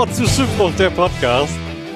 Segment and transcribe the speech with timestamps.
[0.00, 1.52] Bord zu Schiffbruch, der Podcast.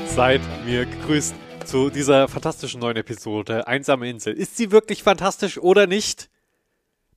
[0.09, 1.35] Seid mir gegrüßt
[1.65, 4.35] zu dieser fantastischen neuen Episode Einsame Insel.
[4.35, 6.29] Ist sie wirklich fantastisch oder nicht?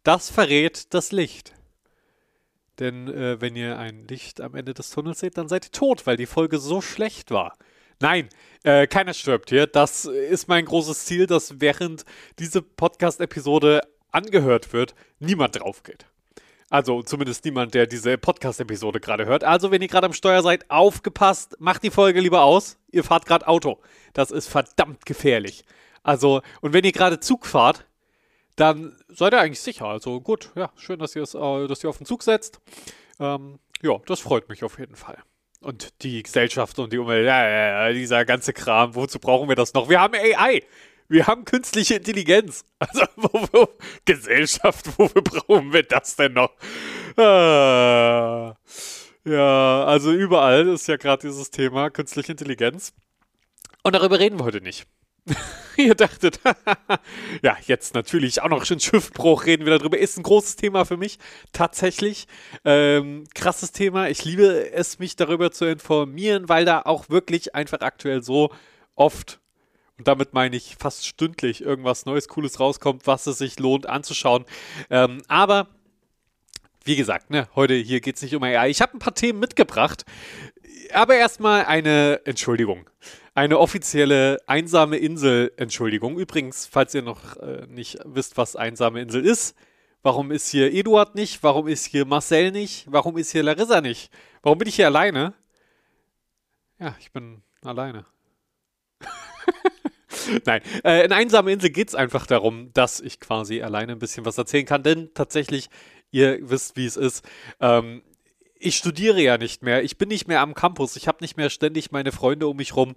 [0.04, 1.52] Das verrät das Licht.
[2.80, 6.08] Denn äh, wenn ihr ein Licht am Ende des Tunnels seht, dann seid ihr tot,
[6.08, 7.58] weil die Folge so schlecht war.
[8.00, 8.30] Nein,
[8.64, 9.67] äh, keiner stirbt hier.
[9.67, 12.06] Das ist mein großes Ziel, dass während
[12.40, 13.81] diese Podcast-Episode
[14.12, 16.06] angehört wird, niemand drauf geht.
[16.70, 19.44] Also zumindest niemand, der diese Podcast-Episode gerade hört.
[19.44, 22.77] Also wenn ihr gerade am Steuer seid, aufgepasst, macht die Folge lieber aus.
[22.91, 23.80] Ihr fahrt gerade Auto.
[24.13, 25.63] Das ist verdammt gefährlich.
[26.03, 27.85] Also, und wenn ihr gerade Zug fahrt,
[28.58, 29.85] dann seid ihr eigentlich sicher.
[29.85, 32.59] Also gut, ja, schön, dass ihr es, äh, dass ihr auf den Zug setzt.
[33.20, 35.17] Ähm, ja, das freut mich auf jeden Fall.
[35.61, 39.55] Und die Gesellschaft und die Umwelt, ja, ja, ja, dieser ganze Kram, wozu brauchen wir
[39.55, 39.89] das noch?
[39.89, 40.64] Wir haben AI.
[41.09, 42.63] Wir haben künstliche Intelligenz.
[42.80, 43.67] Also, wo, wo,
[44.05, 46.52] Gesellschaft, wofür brauchen wir das denn noch?
[47.17, 48.55] Ah,
[49.25, 52.94] ja, also überall ist ja gerade dieses Thema künstliche Intelligenz.
[53.81, 54.86] Und darüber reden wir heute nicht.
[55.77, 56.39] Ihr dachtet,
[57.42, 59.97] ja, jetzt natürlich auch noch schon Schiffbruch reden wir darüber.
[59.97, 61.17] Ist ein großes Thema für mich,
[61.52, 62.27] tatsächlich.
[62.64, 64.09] Ähm, krasses Thema.
[64.09, 68.52] Ich liebe es, mich darüber zu informieren, weil da auch wirklich einfach aktuell so
[68.95, 69.39] oft
[69.98, 74.45] und damit meine ich fast stündlich irgendwas Neues, Cooles rauskommt, was es sich lohnt anzuschauen.
[74.89, 75.67] Ähm, aber
[76.84, 78.70] wie gesagt, ne, heute hier geht es nicht um AI.
[78.70, 80.06] Ich habe ein paar Themen mitgebracht,
[80.94, 82.89] aber erstmal eine Entschuldigung.
[83.34, 86.17] Eine offizielle einsame Insel-Entschuldigung.
[86.17, 89.56] Übrigens, falls ihr noch äh, nicht wisst, was einsame Insel ist,
[90.02, 91.44] warum ist hier Eduard nicht?
[91.44, 92.86] Warum ist hier Marcel nicht?
[92.89, 94.11] Warum ist hier Larissa nicht?
[94.42, 95.34] Warum bin ich hier alleine?
[96.80, 98.06] Ja, ich bin alleine.
[100.45, 104.26] Nein, äh, in Einsame Insel geht es einfach darum, dass ich quasi alleine ein bisschen
[104.26, 105.70] was erzählen kann, denn tatsächlich,
[106.11, 107.26] ihr wisst, wie es ist.
[107.60, 108.02] Ähm,
[108.60, 111.49] ich studiere ja nicht mehr, ich bin nicht mehr am Campus, ich habe nicht mehr
[111.49, 112.95] ständig meine Freunde um mich rum,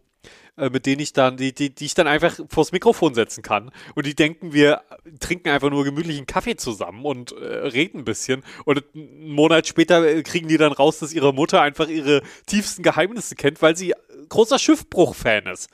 [0.57, 3.71] äh, mit denen ich dann, die, die, die ich dann einfach vors Mikrofon setzen kann.
[3.95, 4.83] Und die denken, wir
[5.21, 8.43] trinken einfach nur gemütlichen Kaffee zusammen und äh, reden ein bisschen.
[8.65, 12.83] Und einen Monat später äh, kriegen die dann raus, dass ihre Mutter einfach ihre tiefsten
[12.83, 13.95] Geheimnisse kennt, weil sie
[14.29, 15.69] großer Schiffbruch-Fan ist.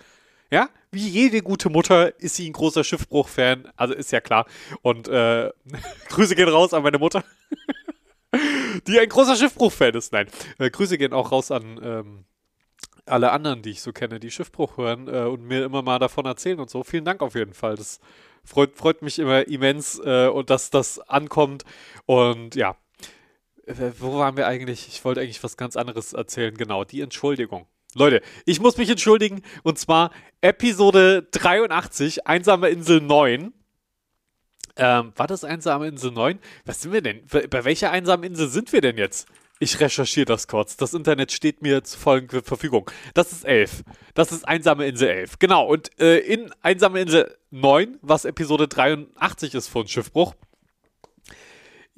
[0.50, 3.68] Ja, wie jede gute Mutter ist sie ein großer Schiffbruch-Fan.
[3.76, 4.46] Also ist ja klar.
[4.82, 5.50] Und äh,
[6.08, 7.24] Grüße gehen raus an meine Mutter,
[8.86, 10.12] die ein großer Schiffbruch-Fan ist.
[10.12, 12.24] Nein, äh, Grüße gehen auch raus an ähm,
[13.06, 16.26] alle anderen, die ich so kenne, die Schiffbruch hören äh, und mir immer mal davon
[16.26, 16.82] erzählen und so.
[16.82, 17.76] Vielen Dank auf jeden Fall.
[17.76, 18.00] Das
[18.44, 21.64] freut, freut mich immer immens äh, und dass das ankommt.
[22.06, 22.76] Und ja,
[23.66, 24.88] äh, wo waren wir eigentlich?
[24.88, 26.56] Ich wollte eigentlich was ganz anderes erzählen.
[26.56, 27.66] Genau, die Entschuldigung.
[27.94, 29.42] Leute, ich muss mich entschuldigen.
[29.62, 30.10] Und zwar
[30.40, 33.52] Episode 83, Einsame Insel 9.
[34.78, 36.38] Ähm, war das Einsame Insel 9?
[36.66, 37.24] Was sind wir denn?
[37.26, 39.26] Bei welcher einsamen Insel sind wir denn jetzt?
[39.58, 40.76] Ich recherchiere das kurz.
[40.76, 42.90] Das Internet steht mir zur vollen Verfügung.
[43.14, 43.84] Das ist 11.
[44.12, 45.38] Das ist Einsame Insel 11.
[45.38, 45.66] Genau.
[45.66, 50.34] Und äh, in Einsame Insel 9, was Episode 83 ist von Schiffbruch,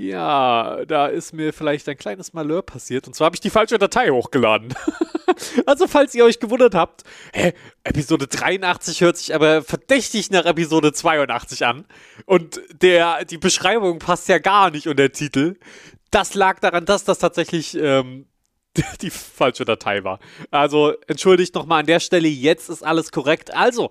[0.00, 3.08] ja, da ist mir vielleicht ein kleines Malheur passiert.
[3.08, 4.72] Und zwar habe ich die falsche Datei hochgeladen.
[5.66, 7.02] also, falls ihr euch gewundert habt,
[7.34, 11.84] hä, Episode 83 hört sich aber verdächtig nach Episode 82 an.
[12.26, 15.56] Und der, die Beschreibung passt ja gar nicht und der Titel.
[16.12, 18.26] Das lag daran, dass das tatsächlich ähm,
[19.02, 20.20] die falsche Datei war.
[20.52, 23.52] Also, entschuldigt nochmal an der Stelle, jetzt ist alles korrekt.
[23.52, 23.90] Also,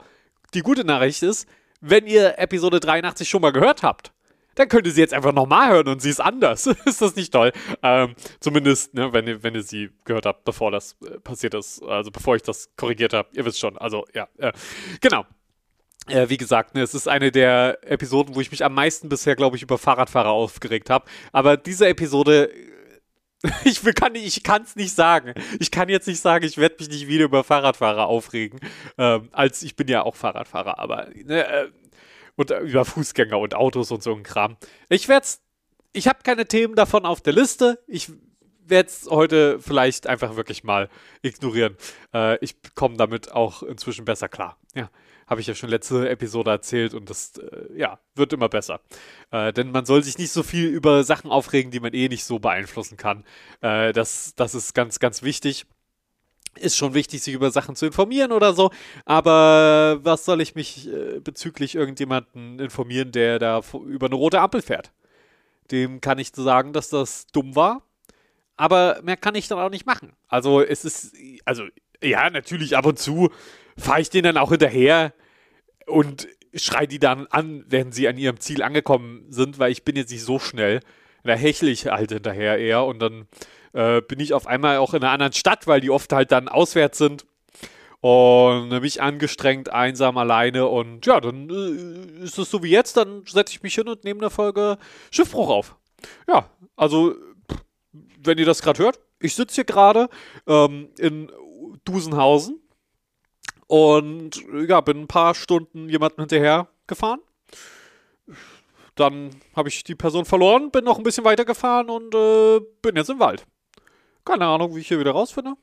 [0.54, 1.50] die gute Nachricht ist,
[1.82, 4.14] wenn ihr Episode 83 schon mal gehört habt,
[4.58, 6.68] dann könnt ihr sie jetzt einfach nochmal hören und sie ist anders.
[6.86, 7.52] ist das nicht toll?
[7.84, 11.84] Ähm, zumindest, ne, wenn, ihr, wenn ihr sie gehört habt, bevor das äh, passiert ist,
[11.84, 13.30] also bevor ich das korrigiert habe.
[13.34, 14.52] Ihr wisst schon, also ja, äh,
[15.00, 15.26] genau.
[16.08, 19.36] Äh, wie gesagt, ne, es ist eine der Episoden, wo ich mich am meisten bisher,
[19.36, 21.06] glaube ich, über Fahrradfahrer aufgeregt habe.
[21.32, 22.50] Aber diese Episode
[23.64, 24.44] ich kann ich
[24.76, 25.34] nicht sagen.
[25.60, 28.60] Ich kann jetzt nicht sagen, ich werde mich nicht wieder über Fahrradfahrer aufregen.
[28.98, 31.68] Ähm, als ich bin ja auch Fahrradfahrer, aber ne, äh,
[32.38, 34.56] und äh, über Fußgänger und Autos und so ein Kram.
[34.88, 35.28] Ich werde
[35.94, 37.80] ich habe keine Themen davon auf der Liste.
[37.88, 38.12] Ich
[38.66, 40.90] werde es heute vielleicht einfach wirklich mal
[41.22, 41.76] ignorieren.
[42.14, 44.58] Äh, ich komme damit auch inzwischen besser klar.
[44.76, 44.90] Ja,
[45.26, 48.82] habe ich ja schon letzte Episode erzählt und das, äh, ja, wird immer besser.
[49.32, 52.26] Äh, denn man soll sich nicht so viel über Sachen aufregen, die man eh nicht
[52.26, 53.24] so beeinflussen kann.
[53.62, 55.66] Äh, das, das ist ganz, ganz wichtig
[56.58, 58.72] ist schon wichtig, sich über Sachen zu informieren oder so.
[59.06, 64.62] Aber was soll ich mich äh, bezüglich irgendjemanden informieren, der da über eine rote Ampel
[64.62, 64.92] fährt?
[65.72, 67.84] Dem kann ich sagen, dass das dumm war.
[68.56, 70.14] Aber mehr kann ich dann auch nicht machen.
[70.28, 71.16] Also es ist,
[71.46, 71.64] also
[72.04, 73.30] ja, natürlich ab und zu
[73.78, 75.14] fahre ich den dann auch hinterher
[75.86, 79.96] und schreie die dann an, wenn sie an ihrem Ziel angekommen sind, weil ich bin
[79.96, 80.82] jetzt nicht so schnell.
[81.24, 83.28] Da hechle ich halt hinterher eher und dann
[83.78, 86.48] äh, bin ich auf einmal auch in einer anderen Stadt, weil die oft halt dann
[86.48, 87.26] auswärts sind.
[88.00, 90.68] Und mich angestrengt, einsam, alleine.
[90.68, 92.98] Und ja, dann äh, ist es so wie jetzt.
[92.98, 94.78] Dann setze ich mich hin und nehme eine Folge
[95.12, 95.76] Schiffbruch auf.
[96.28, 97.16] Ja, also,
[98.20, 100.10] wenn ihr das gerade hört, ich sitze hier gerade
[100.48, 101.32] ähm, in
[101.86, 102.60] Dusenhausen
[103.68, 107.20] und ja, bin ein paar Stunden jemandem hinterher gefahren.
[108.96, 112.96] Dann habe ich die Person verloren, bin noch ein bisschen weiter gefahren und äh, bin
[112.96, 113.46] jetzt im Wald.
[114.28, 115.54] Keine Ahnung, wie ich hier wieder rausfinde.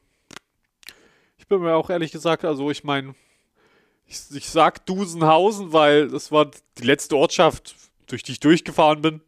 [1.37, 3.15] Ich bin mir auch ehrlich gesagt, also ich meine,
[4.07, 7.77] ich, ich sag Dusenhausen, weil das war die letzte Ortschaft,
[8.07, 9.21] durch die ich durchgefahren bin.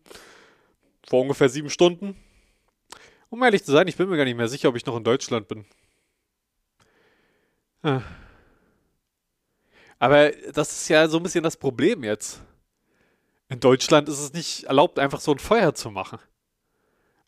[1.07, 2.17] Vor ungefähr sieben Stunden.
[3.29, 5.05] Um ehrlich zu sein, ich bin mir gar nicht mehr sicher, ob ich noch in
[5.05, 5.67] Deutschland bin.
[7.83, 8.01] Ah.
[9.99, 12.41] Aber das ist ja so ein bisschen das Problem jetzt.
[13.51, 16.21] In Deutschland ist es nicht erlaubt, einfach so ein Feuer zu machen.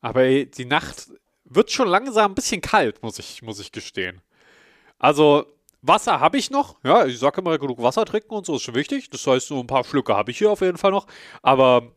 [0.00, 1.08] Aber die Nacht
[1.48, 4.20] wird schon langsam ein bisschen kalt, muss ich, muss ich gestehen.
[4.98, 5.46] Also,
[5.82, 6.76] Wasser habe ich noch.
[6.82, 9.10] Ja, ich sage immer, genug Wasser trinken und so ist schon wichtig.
[9.10, 11.06] Das heißt, so ein paar Schlücke habe ich hier auf jeden Fall noch.
[11.42, 11.92] Aber,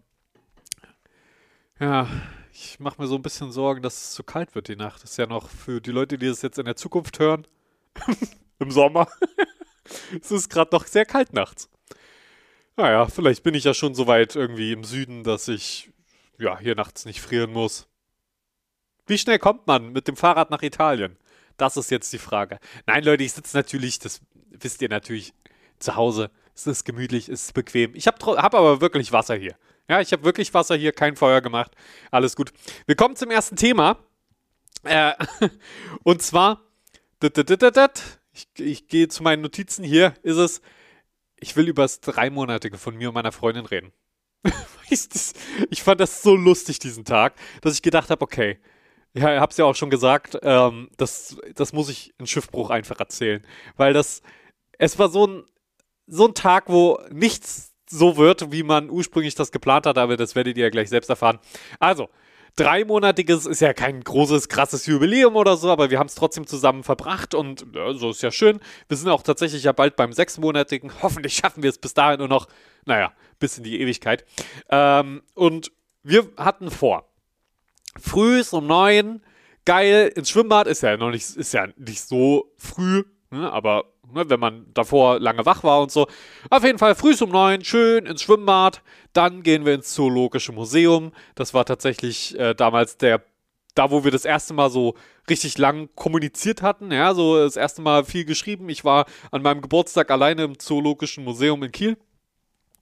[1.80, 2.07] ja,
[2.53, 5.03] ich mache mir so ein bisschen Sorgen, dass es zu kalt wird die Nacht.
[5.03, 7.48] Das ist ja noch für die Leute, die das jetzt in der Zukunft hören,
[8.59, 9.07] im Sommer.
[10.21, 11.69] es ist gerade noch sehr kalt nachts.
[12.77, 15.92] Naja, vielleicht bin ich ja schon so weit irgendwie im Süden, dass ich
[16.38, 17.88] ja hier nachts nicht frieren muss.
[19.12, 21.18] Wie schnell kommt man mit dem Fahrrad nach Italien?
[21.58, 22.60] Das ist jetzt die Frage.
[22.86, 24.22] Nein, Leute, ich sitze natürlich, das
[24.52, 25.34] wisst ihr natürlich,
[25.80, 26.31] zu Hause.
[26.56, 27.94] Es ist gemütlich, es ist bequem.
[27.94, 29.56] Ich habe hab aber wirklich Wasser hier.
[29.90, 31.74] Ja, ich habe wirklich Wasser hier, kein Feuer gemacht.
[32.10, 32.54] Alles gut.
[32.86, 33.98] Wir kommen zum ersten Thema.
[34.84, 35.12] Äh,
[36.04, 36.62] und zwar,
[37.22, 39.84] ich, ich gehe zu meinen Notizen.
[39.84, 40.62] Hier ist es
[41.42, 43.92] ich will über das Dreimonatige von mir und meiner Freundin reden.
[45.69, 48.60] ich fand das so lustig diesen Tag, dass ich gedacht habe, okay,
[49.13, 53.00] ja, ich hab's ja auch schon gesagt, ähm, das, das muss ich in Schiffbruch einfach
[53.00, 53.46] erzählen.
[53.75, 54.22] Weil das,
[54.78, 55.44] es war so ein,
[56.08, 60.36] so ein Tag, wo nichts so wird, wie man ursprünglich das geplant hat, aber das
[60.36, 61.40] werdet ihr ja gleich selbst erfahren.
[61.80, 62.10] Also,
[62.56, 66.84] dreimonatiges ist ja kein großes, krasses Jubiläum oder so, aber wir haben es trotzdem zusammen
[66.84, 68.60] verbracht und ja, so ist ja schön.
[68.88, 70.92] Wir sind auch tatsächlich ja bald beim sechsmonatigen.
[71.02, 72.48] Hoffentlich schaffen wir es bis dahin nur noch,
[72.86, 74.25] naja, bis in die Ewigkeit.
[74.69, 75.72] Ähm, und
[76.04, 77.11] wir hatten vor,
[77.99, 79.21] früh um neun,
[79.65, 84.29] geil, ins Schwimmbad ist ja noch nicht, ist ja nicht so früh, ne, aber ne,
[84.29, 86.07] wenn man davor lange wach war und so.
[86.49, 88.81] Auf jeden Fall früh um neun, schön ins Schwimmbad.
[89.13, 91.11] Dann gehen wir ins Zoologische Museum.
[91.35, 93.23] Das war tatsächlich äh, damals der,
[93.75, 94.95] da wo wir das erste Mal so
[95.29, 96.91] richtig lang kommuniziert hatten.
[96.91, 98.69] Ja, so das erste Mal viel geschrieben.
[98.69, 101.97] Ich war an meinem Geburtstag alleine im Zoologischen Museum in Kiel.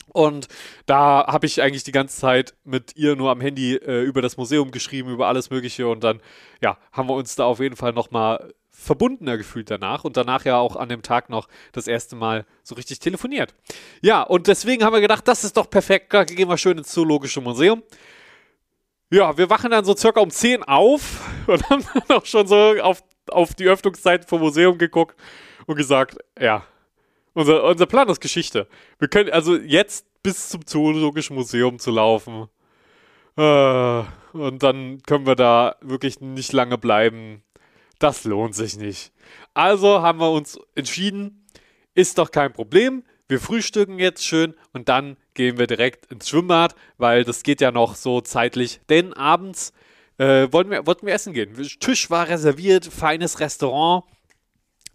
[0.07, 0.47] Und
[0.85, 4.37] da habe ich eigentlich die ganze Zeit mit ihr nur am Handy äh, über das
[4.37, 5.87] Museum geschrieben, über alles Mögliche.
[5.87, 6.19] Und dann,
[6.61, 10.57] ja, haben wir uns da auf jeden Fall nochmal verbundener gefühlt danach und danach ja
[10.57, 13.53] auch an dem Tag noch das erste Mal so richtig telefoniert.
[14.01, 16.89] Ja, und deswegen haben wir gedacht, das ist doch perfekt, da gehen wir schön ins
[16.89, 17.83] Zoologische Museum.
[19.11, 22.55] Ja, wir wachen dann so circa um 10 auf und haben dann auch schon so
[22.81, 25.19] auf, auf die Öffnungszeit vom Museum geguckt
[25.65, 26.63] und gesagt, ja,
[27.33, 28.67] unser, unser Plan ist Geschichte.
[28.99, 32.47] Wir können also jetzt bis zum Zoologischen Museum zu laufen.
[33.37, 37.43] Äh, und dann können wir da wirklich nicht lange bleiben
[37.99, 39.11] das lohnt sich nicht.
[39.53, 41.45] Also haben wir uns entschieden,
[41.93, 43.03] ist doch kein Problem.
[43.27, 47.71] Wir frühstücken jetzt schön und dann gehen wir direkt ins Schwimmbad, weil das geht ja
[47.71, 48.79] noch so zeitlich.
[48.89, 49.73] Denn abends
[50.17, 51.53] äh, wollten, wir, wollten wir essen gehen.
[51.79, 54.05] Tisch war reserviert, feines Restaurant.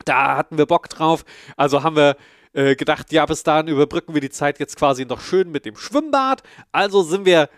[0.04, 1.24] Da hatten wir Bock drauf.
[1.56, 2.16] Also haben wir
[2.52, 5.76] äh, gedacht, ja, bis dahin überbrücken wir die Zeit jetzt quasi noch schön mit dem
[5.76, 6.42] Schwimmbad.
[6.72, 7.48] Also sind wir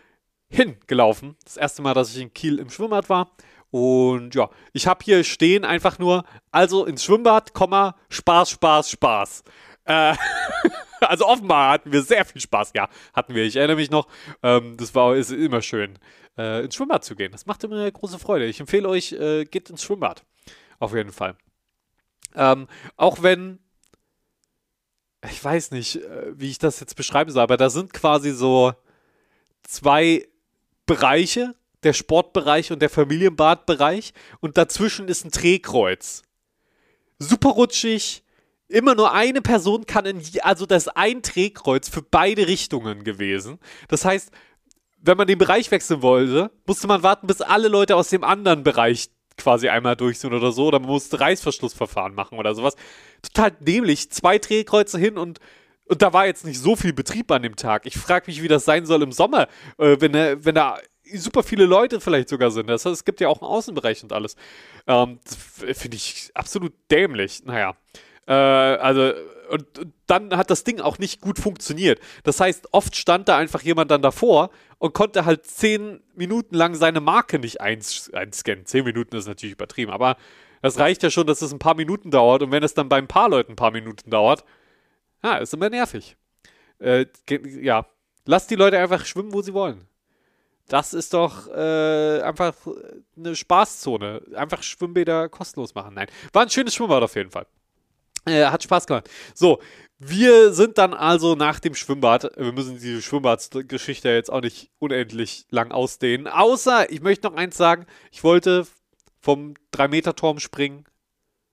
[0.48, 1.36] hingelaufen.
[1.44, 3.30] Das erste Mal, dass ich in Kiel im Schwimmbad war.
[3.70, 9.44] Und ja, ich habe hier stehen einfach nur, also ins Schwimmbad, Komma, Spaß, Spaß, Spaß.
[9.84, 10.14] Äh,
[11.00, 12.72] also offenbar hatten wir sehr viel Spaß.
[12.74, 13.44] Ja, hatten wir.
[13.44, 14.06] Ich erinnere mich noch.
[14.42, 15.98] Ähm, das war ist immer schön,
[16.38, 17.32] äh, ins Schwimmbad zu gehen.
[17.32, 18.46] Das macht immer große Freude.
[18.46, 20.24] Ich empfehle euch, äh, geht ins Schwimmbad.
[20.78, 21.36] Auf jeden Fall.
[22.37, 23.59] Ähm, auch wenn,
[25.28, 28.75] ich weiß nicht, äh, wie ich das jetzt beschreiben soll, aber da sind quasi so
[29.62, 30.28] zwei
[30.85, 36.23] Bereiche der Sportbereich und der Familienbadbereich und dazwischen ist ein Drehkreuz.
[37.19, 38.23] Super rutschig.
[38.69, 43.61] Immer nur eine Person kann in, also das ist ein Drehkreuz für beide Richtungen gewesen.
[43.88, 44.33] Das heißt,
[44.99, 48.64] wenn man den Bereich wechseln wollte, musste man warten, bis alle Leute aus dem anderen
[48.64, 52.75] Bereich quasi einmal durch sind oder so, oder man musste Reißverschlussverfahren machen oder sowas.
[53.23, 54.11] Total dämlich.
[54.11, 55.40] Zwei Drehkreuze hin und
[55.88, 57.87] und da war jetzt nicht so viel Betrieb an dem Tag.
[57.87, 59.47] Ich frage mich, wie das sein soll im Sommer,
[59.78, 60.78] äh, wenn, wenn da
[61.14, 62.69] super viele Leute vielleicht sogar sind.
[62.69, 64.37] Das heißt, es gibt ja auch einen Außenbereich und alles.
[64.87, 67.45] Ähm, Finde ich absolut dämlich.
[67.45, 67.76] Naja.
[68.26, 69.12] Äh, also,
[69.50, 69.66] und,
[70.06, 72.00] dann hat das Ding auch nicht gut funktioniert.
[72.22, 76.74] Das heißt, oft stand da einfach jemand dann davor und konnte halt zehn Minuten lang
[76.74, 78.66] seine Marke nicht eins, einscannen.
[78.66, 80.16] Zehn Minuten ist natürlich übertrieben, aber
[80.62, 82.98] das reicht ja schon, dass es ein paar Minuten dauert und wenn es dann bei
[82.98, 84.44] ein paar Leuten ein paar Minuten dauert,
[85.22, 86.16] ja, ist immer nervig.
[86.78, 87.06] Äh,
[87.60, 87.86] ja,
[88.26, 89.86] lasst die Leute einfach schwimmen, wo sie wollen.
[90.68, 92.54] Das ist doch äh, einfach
[93.16, 94.22] eine Spaßzone.
[94.34, 95.94] Einfach Schwimmbäder kostenlos machen.
[95.94, 97.46] Nein, war ein schönes Schwimmbad auf jeden Fall.
[98.26, 99.09] Äh, hat Spaß gemacht.
[99.35, 99.61] So,
[99.99, 102.30] wir sind dann also nach dem Schwimmbad.
[102.37, 106.26] Wir müssen diese Schwimmbadsgeschichte jetzt auch nicht unendlich lang ausdehnen.
[106.26, 108.66] Außer, ich möchte noch eins sagen: Ich wollte
[109.21, 110.85] vom 3-Meter-Turm springen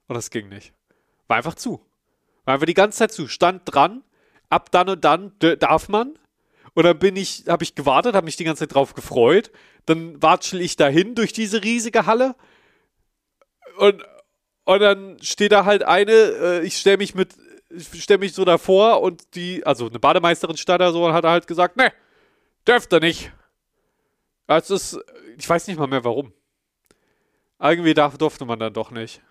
[0.08, 0.74] und das ging nicht.
[1.28, 1.86] War einfach zu.
[2.46, 3.28] War einfach die ganze Zeit zu.
[3.28, 4.04] Stand dran.
[4.50, 6.20] Ab dann und dann darf man.
[6.74, 9.52] Und dann bin ich, habe ich gewartet, habe mich die ganze Zeit drauf gefreut.
[9.86, 12.36] Dann watschel ich dahin durch diese riesige Halle.
[13.78, 14.04] Und,
[14.66, 17.36] und dann steht da halt eine, äh, ich stelle mich mit,
[17.70, 21.26] ich stelle mich so davor und die, also eine Bademeisterin stand da so und hat
[21.26, 21.92] halt gesagt, ne,
[22.68, 23.32] dürfte nicht.
[24.48, 25.00] Das ist,
[25.38, 26.34] ich weiß nicht mal mehr warum.
[27.60, 29.22] Irgendwie darf, durfte man dann doch nicht.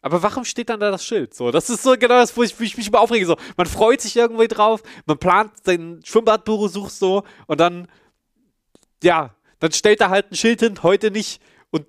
[0.00, 1.32] Aber warum steht dann da das Schild?
[1.34, 3.24] So, das ist so genau das, wo ich, wo ich mich immer aufrege.
[3.24, 7.88] So, man freut sich irgendwie drauf, man plant sein Schwimmbadbesuch so und dann,
[9.02, 11.86] ja, dann stellt da halt ein Schild hin, heute nicht und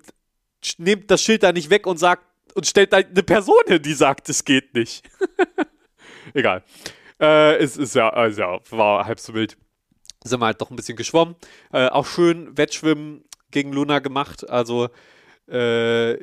[0.77, 2.23] nimmt das Schild da nicht weg und sagt
[2.53, 5.03] und stellt eine Person hin, die sagt, es geht nicht.
[6.33, 6.63] Egal.
[7.19, 9.57] Äh, es ist ja, also ja, war halb so wild.
[10.24, 11.36] Sind wir halt doch ein bisschen geschwommen.
[11.72, 14.50] Äh, auch schön Wettschwimmen gegen Luna gemacht.
[14.50, 14.89] Also
[15.50, 16.13] äh,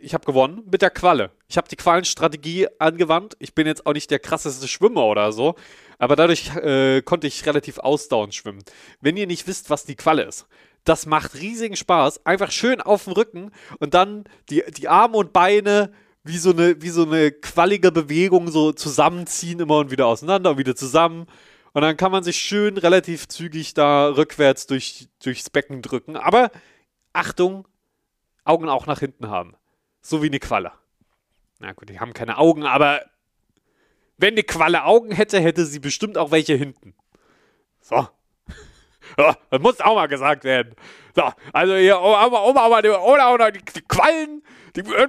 [0.00, 1.30] ich habe gewonnen mit der Qualle.
[1.48, 3.36] Ich habe die Qualenstrategie angewandt.
[3.38, 5.54] Ich bin jetzt auch nicht der krasseste Schwimmer oder so,
[5.98, 8.62] aber dadurch äh, konnte ich relativ ausdauernd schwimmen.
[9.00, 10.46] Wenn ihr nicht wisst, was die Qualle ist,
[10.88, 12.24] das macht riesigen Spaß.
[12.24, 15.92] Einfach schön auf dem Rücken und dann die, die Arme und Beine
[16.24, 20.58] wie so, eine, wie so eine quallige Bewegung so zusammenziehen, immer und wieder auseinander und
[20.58, 21.26] wieder zusammen.
[21.72, 26.16] Und dann kann man sich schön relativ zügig da rückwärts durch, durchs Becken drücken.
[26.16, 26.50] Aber
[27.12, 27.68] Achtung,
[28.44, 29.54] Augen auch nach hinten haben.
[30.00, 30.72] So wie eine Qualle.
[31.58, 33.02] Na gut, die haben keine Augen, aber
[34.18, 36.94] wenn eine Qualle Augen hätte, hätte sie bestimmt auch welche hinten.
[37.80, 38.08] So.
[39.16, 40.74] Das muss auch mal gesagt werden.
[41.14, 41.22] So,
[41.52, 44.42] also hier, Oma, Oma, Oma, oder, oder die, die Quallen,
[44.74, 45.08] die, äh,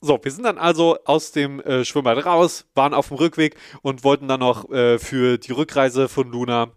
[0.00, 4.04] so, wir sind dann also aus dem äh, Schwimmbad raus, waren auf dem Rückweg und
[4.04, 6.72] wollten dann noch äh, für die Rückreise von Luna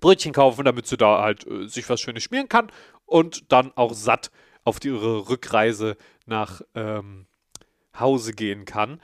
[0.00, 2.70] Brötchen kaufen, damit sie da halt äh, sich was Schönes schmieren kann
[3.06, 4.30] und dann auch satt
[4.64, 7.26] auf ihre Rückreise nach ähm,
[7.98, 9.00] Hause gehen kann.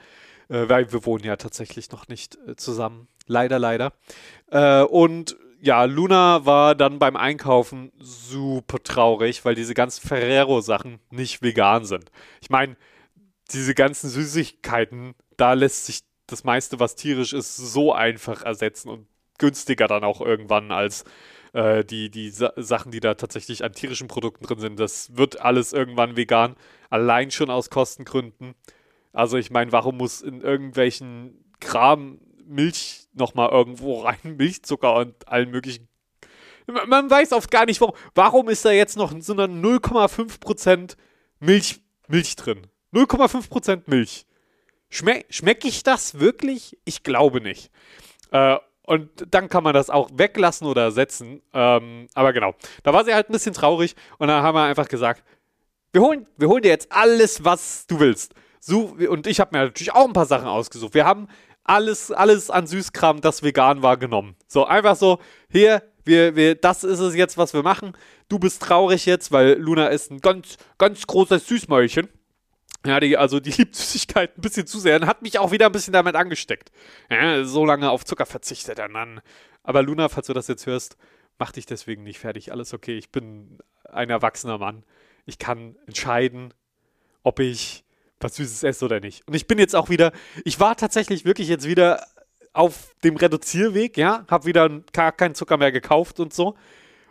[0.49, 3.07] Äh, weil wir wohnen ja tatsächlich noch nicht äh, zusammen.
[3.27, 3.93] Leider, leider.
[4.51, 11.41] Äh, und ja, Luna war dann beim Einkaufen super traurig, weil diese ganzen Ferrero-Sachen nicht
[11.41, 12.11] vegan sind.
[12.41, 12.77] Ich meine,
[13.51, 19.07] diese ganzen Süßigkeiten, da lässt sich das meiste, was tierisch ist, so einfach ersetzen und
[19.39, 21.03] günstiger dann auch irgendwann als
[21.53, 24.79] äh, die, die Sa Sachen, die da tatsächlich an tierischen Produkten drin sind.
[24.79, 26.55] Das wird alles irgendwann vegan,
[26.89, 28.53] allein schon aus Kostengründen.
[29.13, 35.51] Also ich meine, warum muss in irgendwelchen Kram Milch nochmal irgendwo rein, Milchzucker und allen
[35.51, 35.87] möglichen.
[36.67, 37.95] Man weiß oft gar nicht, warum.
[38.13, 40.97] Warum ist da jetzt noch so eine 0,5%
[41.39, 42.67] Milch, Milch drin?
[42.93, 44.25] 0,5% Milch.
[44.89, 46.77] Schme schmecke ich das wirklich?
[46.85, 47.71] Ich glaube nicht.
[48.31, 51.43] Äh, und dann kann man das auch weglassen oder ersetzen.
[51.53, 54.87] Ähm, aber genau, da war sie halt ein bisschen traurig und dann haben wir einfach
[54.87, 55.23] gesagt,
[55.91, 58.33] wir holen, wir holen dir jetzt alles, was du willst.
[58.59, 60.93] So, und ich habe mir natürlich auch ein paar Sachen ausgesucht.
[60.93, 61.27] Wir haben
[61.63, 64.35] alles, alles an Süßkram, das vegan war, genommen.
[64.47, 67.93] So, einfach so, hier, wir, wir, das ist es jetzt, was wir machen.
[68.27, 72.09] Du bist traurig jetzt, weil Luna ist ein ganz, ganz großes Süßmäulchen.
[72.85, 75.67] Ja, die, also die liebt Süßigkeit ein bisschen zu sehr und hat mich auch wieder
[75.67, 76.71] ein bisschen damit angesteckt.
[77.09, 79.21] Ja, so lange auf Zucker verzichtet er dann.
[79.63, 80.97] Aber Luna, falls du das jetzt hörst,
[81.37, 82.51] mach dich deswegen nicht fertig.
[82.51, 82.97] Alles okay.
[82.97, 84.83] Ich bin ein erwachsener Mann.
[85.25, 86.53] Ich kann entscheiden,
[87.23, 87.83] ob ich
[88.19, 89.27] was Süßes esse oder nicht.
[89.27, 90.11] Und ich bin jetzt auch wieder,
[90.43, 92.05] ich war tatsächlich wirklich jetzt wieder
[92.53, 96.55] auf dem Reduzierweg, ja, hab wieder gar keinen Zucker mehr gekauft und so.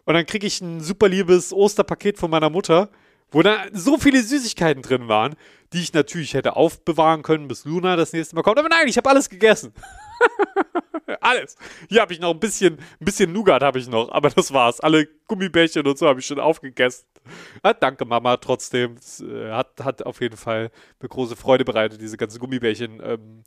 [0.05, 2.89] Und dann kriege ich ein super liebes Osterpaket von meiner Mutter
[3.31, 5.37] wo da so viele Süßigkeiten drin waren,
[5.73, 8.59] die ich natürlich hätte aufbewahren können, bis Luna das nächste Mal kommt.
[8.59, 9.73] Aber nein, ich habe alles gegessen.
[11.21, 11.57] alles.
[11.89, 14.81] Hier habe ich noch ein bisschen, ein bisschen Nougat habe ich noch, aber das war's.
[14.81, 17.07] Alle Gummibärchen und so habe ich schon aufgegessen.
[17.63, 18.95] Ah, danke Mama trotzdem.
[18.95, 20.71] Es, äh, hat, hat auf jeden Fall
[21.01, 23.45] eine große Freude bereitet, diese ganzen Gummibärchen ähm,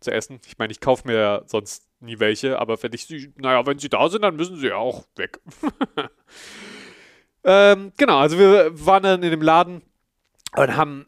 [0.00, 0.40] zu essen.
[0.46, 3.88] Ich meine, ich kaufe mir sonst nie welche, aber wenn ich sie, naja, wenn sie
[3.88, 5.40] da sind, dann müssen sie ja auch weg.
[7.44, 9.82] ähm, genau, also wir waren dann in dem Laden
[10.56, 11.04] und haben,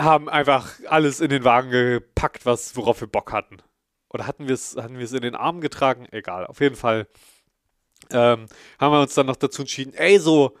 [0.00, 3.58] haben einfach alles in den Wagen gepackt, was, worauf wir Bock hatten.
[4.10, 6.06] Oder hatten wir es hatten in den Arm getragen?
[6.10, 7.06] Egal, auf jeden Fall
[8.10, 8.46] ähm,
[8.78, 10.56] haben wir uns dann noch dazu entschieden, ey, so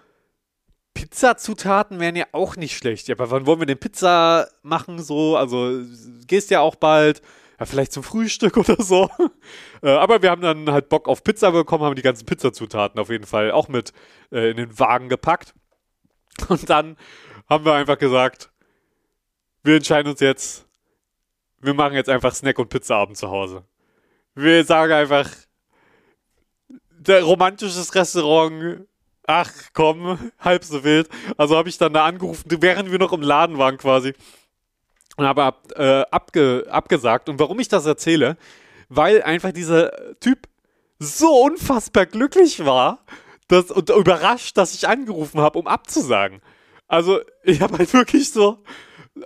[0.94, 3.08] Pizzazutaten wären ja auch nicht schlecht.
[3.08, 5.00] Ja, aber wann wollen wir denn Pizza machen?
[5.00, 5.82] So, also
[6.26, 7.22] gehst ja auch bald.
[7.58, 9.10] Ja, vielleicht zum Frühstück oder so.
[9.82, 13.10] äh, aber wir haben dann halt Bock auf Pizza bekommen, haben die ganzen Pizzazutaten auf
[13.10, 13.92] jeden Fall auch mit
[14.30, 15.54] äh, in den Wagen gepackt.
[16.48, 16.96] Und dann
[17.48, 18.50] haben wir einfach gesagt,
[19.64, 20.66] wir entscheiden uns jetzt,
[21.60, 23.64] wir machen jetzt einfach Snack- und Pizzaabend zu Hause.
[24.34, 25.28] Wir sagen einfach,
[26.90, 28.86] der romantisches Restaurant
[29.28, 31.08] ach komm, halb so wild.
[31.36, 34.14] Also habe ich dann da angerufen, während wir noch im Laden waren quasi.
[35.18, 37.28] Und habe ab, äh, abge, abgesagt.
[37.28, 38.36] Und warum ich das erzähle,
[38.88, 40.48] weil einfach dieser Typ
[41.00, 43.00] so unfassbar glücklich war
[43.48, 46.40] dass, und überrascht, dass ich angerufen habe, um abzusagen.
[46.86, 48.62] Also ich habe halt wirklich so,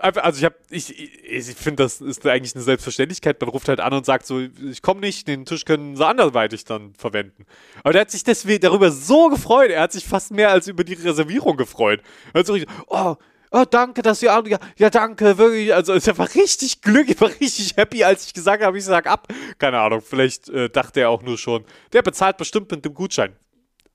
[0.00, 3.40] also ich habe, ich, ich, ich finde, das ist eigentlich eine Selbstverständlichkeit.
[3.40, 6.64] Man ruft halt an und sagt so, ich komme nicht, den Tisch können sie anderweitig
[6.64, 7.44] dann verwenden.
[7.82, 9.70] Aber der hat sich deswegen darüber so gefreut.
[9.70, 12.00] Er hat sich fast mehr als über die Reservierung gefreut.
[12.32, 12.56] Also
[12.86, 13.16] oh,
[13.52, 14.42] oh, danke, dass Sie ja,
[14.76, 15.74] ja, danke, wirklich.
[15.74, 19.28] Also er war richtig glücklich, war richtig happy, als ich gesagt habe, ich sag ab.
[19.58, 23.36] Keine Ahnung, vielleicht äh, dachte er auch nur schon, der bezahlt bestimmt mit dem Gutschein.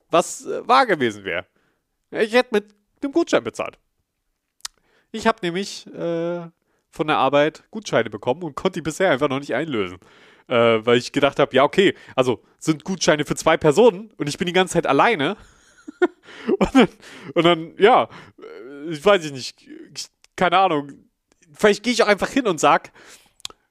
[0.09, 1.45] Was äh, wahr gewesen wäre.
[2.11, 2.73] Ich hätte mit
[3.03, 3.77] dem Gutschein bezahlt.
[5.11, 6.47] Ich habe nämlich äh,
[6.91, 9.99] von der Arbeit Gutscheine bekommen und konnte die bisher einfach noch nicht einlösen.
[10.47, 14.37] Äh, weil ich gedacht habe, ja, okay, also sind Gutscheine für zwei Personen und ich
[14.37, 15.35] bin die ganze Zeit alleine.
[16.59, 16.87] und, dann,
[17.33, 18.09] und, dann, ja,
[18.89, 19.67] ich weiß nicht,
[20.36, 20.91] keine Ahnung.
[21.54, 22.91] Vielleicht gehe ich auch einfach hin und sag,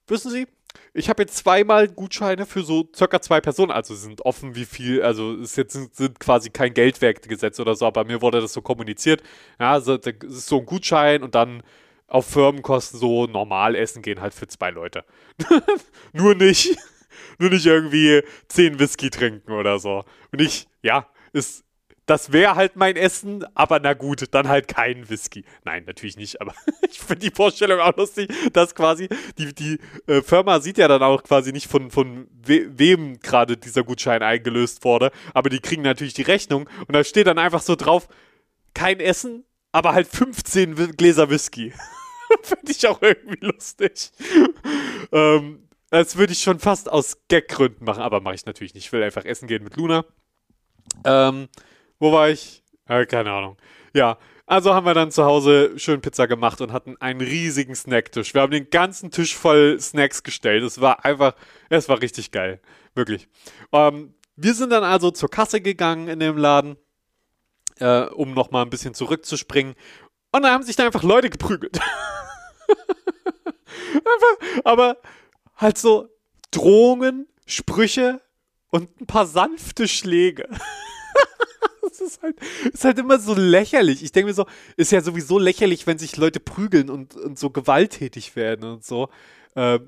[0.06, 0.46] wissen Sie,
[0.94, 5.02] ich habe jetzt zweimal Gutscheine für so circa zwei Personen, also sind offen, wie viel,
[5.02, 8.62] also es jetzt sind, sind quasi kein Geldwerkgesetz oder so, aber mir wurde das so
[8.62, 9.22] kommuniziert.
[9.60, 11.62] Ja, also das ist so ein Gutschein und dann
[12.08, 15.04] auf Firmenkosten so normal essen gehen halt für zwei Leute.
[16.12, 16.76] nur nicht,
[17.38, 20.04] nur nicht irgendwie zehn Whisky trinken oder so.
[20.32, 21.65] Und ich, ja, ist
[22.06, 25.44] das wäre halt mein Essen, aber na gut, dann halt kein Whisky.
[25.64, 26.54] Nein, natürlich nicht, aber
[26.90, 31.02] ich finde die Vorstellung auch lustig, dass quasi die, die äh, Firma sieht ja dann
[31.02, 35.82] auch quasi nicht von, von we wem gerade dieser Gutschein eingelöst wurde, aber die kriegen
[35.82, 38.08] natürlich die Rechnung und da steht dann einfach so drauf,
[38.72, 41.72] kein Essen, aber halt 15 Gläser Whisky.
[42.42, 44.10] finde ich auch irgendwie lustig.
[45.12, 48.86] ähm, das würde ich schon fast aus Gaggründen machen, aber mache ich natürlich nicht.
[48.86, 50.04] Ich will einfach essen gehen mit Luna.
[51.04, 51.48] Ähm,
[51.98, 52.62] wo war ich?
[52.88, 53.56] Äh, keine Ahnung.
[53.94, 58.32] Ja, also haben wir dann zu Hause schön Pizza gemacht und hatten einen riesigen Snacktisch.
[58.32, 60.62] Wir haben den ganzen Tisch voll Snacks gestellt.
[60.62, 61.34] Es war einfach,
[61.68, 62.60] es war richtig geil.
[62.94, 63.28] Wirklich.
[63.72, 66.76] Ähm, wir sind dann also zur Kasse gegangen in dem Laden,
[67.80, 69.74] äh, um nochmal ein bisschen zurückzuspringen.
[70.30, 71.80] Und da haben sich da einfach Leute geprügelt.
[73.94, 74.98] einfach, aber
[75.56, 76.08] halt so
[76.52, 78.20] Drohungen, Sprüche
[78.68, 80.48] und ein paar sanfte Schläge.
[81.98, 82.36] das ist halt,
[82.72, 84.02] ist halt immer so lächerlich.
[84.02, 87.50] Ich denke mir so, ist ja sowieso lächerlich, wenn sich Leute prügeln und, und so
[87.50, 89.08] gewalttätig werden und so.
[89.54, 89.80] Äh,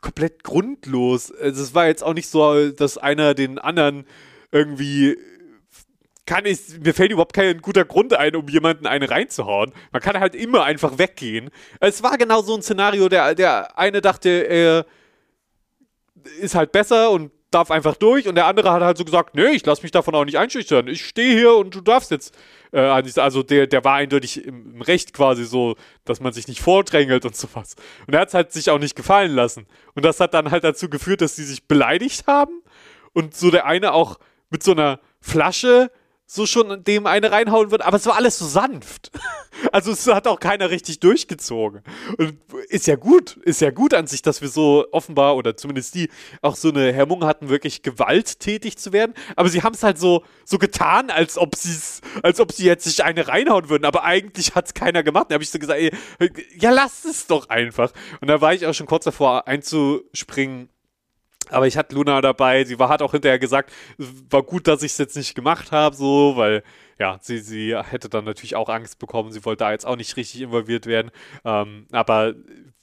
[0.00, 1.32] komplett grundlos.
[1.32, 4.06] Also es war jetzt auch nicht so, dass einer den anderen
[4.50, 5.16] irgendwie
[6.26, 9.72] kann ich, mir fällt überhaupt kein guter Grund ein, um jemanden eine reinzuhauen.
[9.92, 11.50] Man kann halt immer einfach weggehen.
[11.80, 14.86] Es war genau so ein Szenario, der, der eine dachte, er
[16.40, 19.50] ist halt besser und darf einfach durch und der andere hat halt so gesagt, nee,
[19.50, 20.88] ich lass mich davon auch nicht einschüchtern.
[20.88, 22.36] Ich stehe hier und du darfst jetzt.
[22.72, 26.60] Äh, also der, der war eindeutig im, im, Recht quasi so, dass man sich nicht
[26.60, 27.76] vordrängelt und sowas.
[28.06, 29.66] Und er hat es halt sich auch nicht gefallen lassen.
[29.94, 32.62] Und das hat dann halt dazu geführt, dass sie sich beleidigt haben
[33.12, 34.18] und so der eine auch
[34.50, 35.90] mit so einer Flasche
[36.34, 39.10] so schon dem eine reinhauen wird, aber es war alles so sanft.
[39.72, 41.82] Also es hat auch keiner richtig durchgezogen.
[42.18, 45.94] Und ist ja gut, ist ja gut an sich, dass wir so offenbar, oder zumindest
[45.94, 46.10] die,
[46.42, 49.14] auch so eine Hemmung hatten, wirklich gewalttätig zu werden.
[49.36, 51.74] Aber sie haben es halt so, so getan, als ob sie
[52.22, 53.84] als ob sie jetzt sich eine reinhauen würden.
[53.84, 55.26] Aber eigentlich hat es keiner gemacht.
[55.30, 55.92] Da habe ich so gesagt, ey,
[56.58, 57.92] ja, lasst es doch einfach.
[58.20, 60.68] Und da war ich auch schon kurz davor einzuspringen
[61.50, 62.64] aber ich hatte Luna dabei.
[62.64, 65.94] Sie war, hat auch hinterher gesagt, war gut, dass ich es jetzt nicht gemacht habe,
[65.96, 66.62] so, weil
[66.98, 69.32] ja, sie, sie hätte dann natürlich auch Angst bekommen.
[69.32, 71.10] Sie wollte da jetzt auch nicht richtig involviert werden.
[71.44, 72.34] Ähm, aber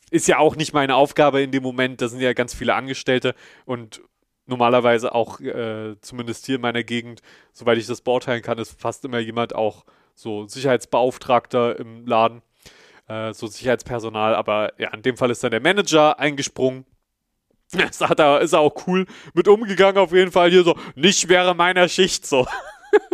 [0.10, 2.02] ist ja auch nicht meine Aufgabe in dem Moment.
[2.02, 3.34] Da sind ja ganz viele Angestellte
[3.66, 4.02] und
[4.46, 7.22] normalerweise auch, äh, zumindest hier in meiner Gegend,
[7.54, 12.42] soweit ich das beurteilen kann, ist fast immer jemand auch so Sicherheitsbeauftragter im Laden,
[13.08, 14.36] äh, so Sicherheitspersonal.
[14.36, 16.86] Aber ja, in dem Fall ist dann der Manager eingesprungen
[17.72, 21.30] Das hat er, ist er auch cool mit umgegangen, auf jeden Fall hier so, nicht
[21.30, 22.46] wäre meiner Schicht so.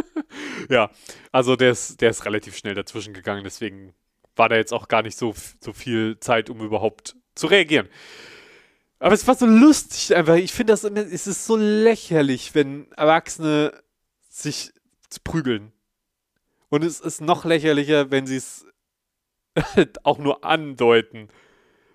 [0.70, 0.90] ja,
[1.32, 3.94] also der ist, der ist relativ schnell dazwischen gegangen, deswegen
[4.36, 7.88] war da jetzt auch gar nicht so, so viel Zeit, um überhaupt zu reagieren.
[9.00, 10.36] Aber es war so lustig einfach.
[10.36, 13.72] Ich finde das immer, es ist so lächerlich, wenn Erwachsene
[14.30, 14.72] sich
[15.24, 15.72] prügeln.
[16.70, 18.66] Und es ist noch lächerlicher, wenn sie es
[20.04, 21.30] auch nur andeuten.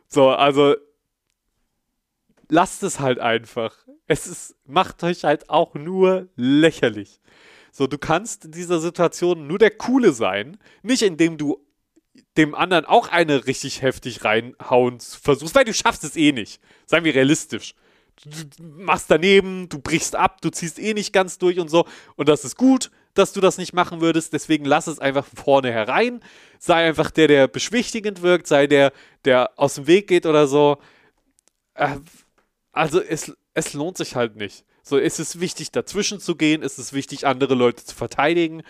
[0.08, 0.76] So, also
[2.48, 3.76] lasst es halt einfach.
[4.06, 7.20] Es ist, macht euch halt auch nur lächerlich.
[7.70, 11.58] So, du kannst in dieser Situation nur der Coole sein, nicht indem du
[12.36, 16.60] dem anderen auch eine richtig heftig reinhauen versuchst, weil du schaffst es eh nicht.
[16.86, 17.74] Seien wir realistisch.
[18.24, 21.86] Du, machst daneben, du brichst ab, du ziehst eh nicht ganz durch und so.
[22.16, 24.32] Und das ist gut, dass du das nicht machen würdest.
[24.32, 26.20] Deswegen lass es einfach vorne herein.
[26.58, 28.92] Sei einfach der, der beschwichtigend wirkt, sei der,
[29.24, 30.78] der aus dem Weg geht oder so.
[31.74, 31.96] Äh,
[32.72, 34.64] also es, es lohnt sich halt nicht.
[34.82, 38.62] So, es ist wichtig, dazwischen zu gehen, es ist wichtig, andere Leute zu verteidigen.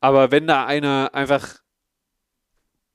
[0.00, 1.60] Aber wenn da einer einfach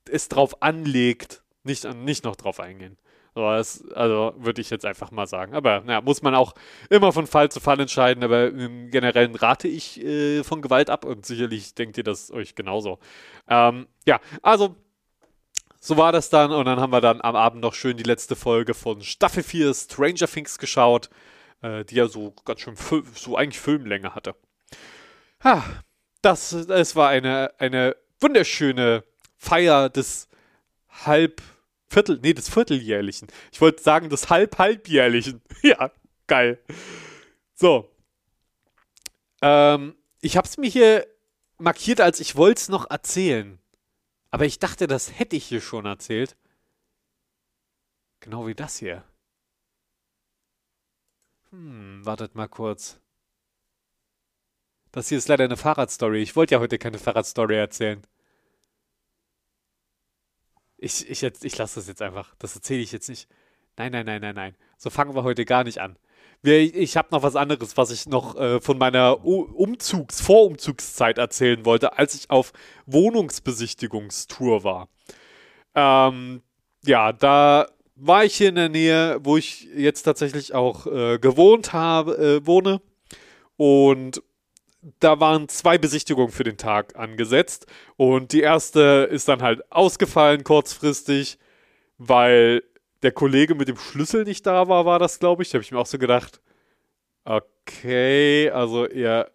[0.10, 2.97] es drauf anlegt, nicht, nicht noch drauf eingehen.
[3.34, 5.56] So, das, also würde ich jetzt einfach mal sagen.
[5.56, 6.54] Aber ja, muss man auch
[6.89, 8.23] immer von Fall zu Fall entscheiden.
[8.23, 12.56] Aber im Generellen rate ich äh, von Gewalt ab und sicherlich denkt ihr das euch
[12.56, 12.99] genauso.
[13.49, 14.75] Ähm, ja, also
[15.86, 18.36] so war das dann und dann haben wir dann am Abend noch schön die letzte
[18.36, 21.12] Folge von Staffel 4 Stranger Things geschaut,
[21.62, 22.76] äh, die ja so ganz schön
[23.13, 24.34] so eigentlich Filmlänge hatte.
[25.43, 25.63] Ha,
[26.24, 29.04] das, es war eine, eine wunderschöne
[29.38, 30.28] Feier des
[30.89, 31.43] halb
[31.88, 33.28] Viertel, nee, des Vierteljährlichen.
[33.52, 35.43] Ich wollte sagen, des halb-halbjährlichen.
[35.62, 35.91] ja,
[36.26, 36.58] geil.
[37.54, 37.91] So.
[39.43, 41.06] Ähm, ich habe es mir hier
[41.60, 43.60] markiert, als ich wollte es noch erzählen.
[44.36, 46.36] Aber ich dachte, das hätte ich hier schon erzählt.
[48.19, 49.06] Genau wie das hier.
[51.52, 53.00] Hm, wartet mal kurz.
[54.91, 56.21] Das hier ist leider eine Fahrradstory.
[56.21, 58.06] Ich wollte ja heute keine Fahrradstory erzählen.
[60.76, 62.36] Ich, ich, ich lasse das jetzt einfach.
[62.36, 63.30] Das erzähle ich jetzt nicht.
[63.78, 64.56] Nein, nein, nein, nein, nein.
[64.76, 65.98] So fangen wir heute gar nicht an.
[66.43, 71.97] Ich habe noch was anderes, was ich noch äh, von meiner Umzugs-, Vorumzugszeit erzählen wollte,
[71.97, 72.53] als ich auf
[72.85, 74.89] Wohnungsbesichtigungstour war.
[75.73, 76.43] Ähm,
[76.85, 81.73] ja, da war ich hier in der Nähe, wo ich jetzt tatsächlich auch äh, gewohnt
[81.73, 82.81] habe, äh, wohne.
[83.57, 84.21] Und
[84.99, 87.65] da waren zwei Besichtigungen für den Tag angesetzt
[87.97, 91.39] und die erste ist dann halt ausgefallen kurzfristig,
[91.97, 92.61] weil
[93.06, 95.50] der Kollege mit dem Schlüssel nicht da war, war das, glaube ich.
[95.50, 96.41] Da habe ich mir auch so gedacht,
[97.24, 99.32] okay, also ihr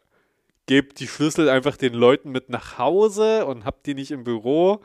[0.66, 4.80] gebt die Schlüssel einfach den Leuten mit nach Hause und habt die nicht im Büro.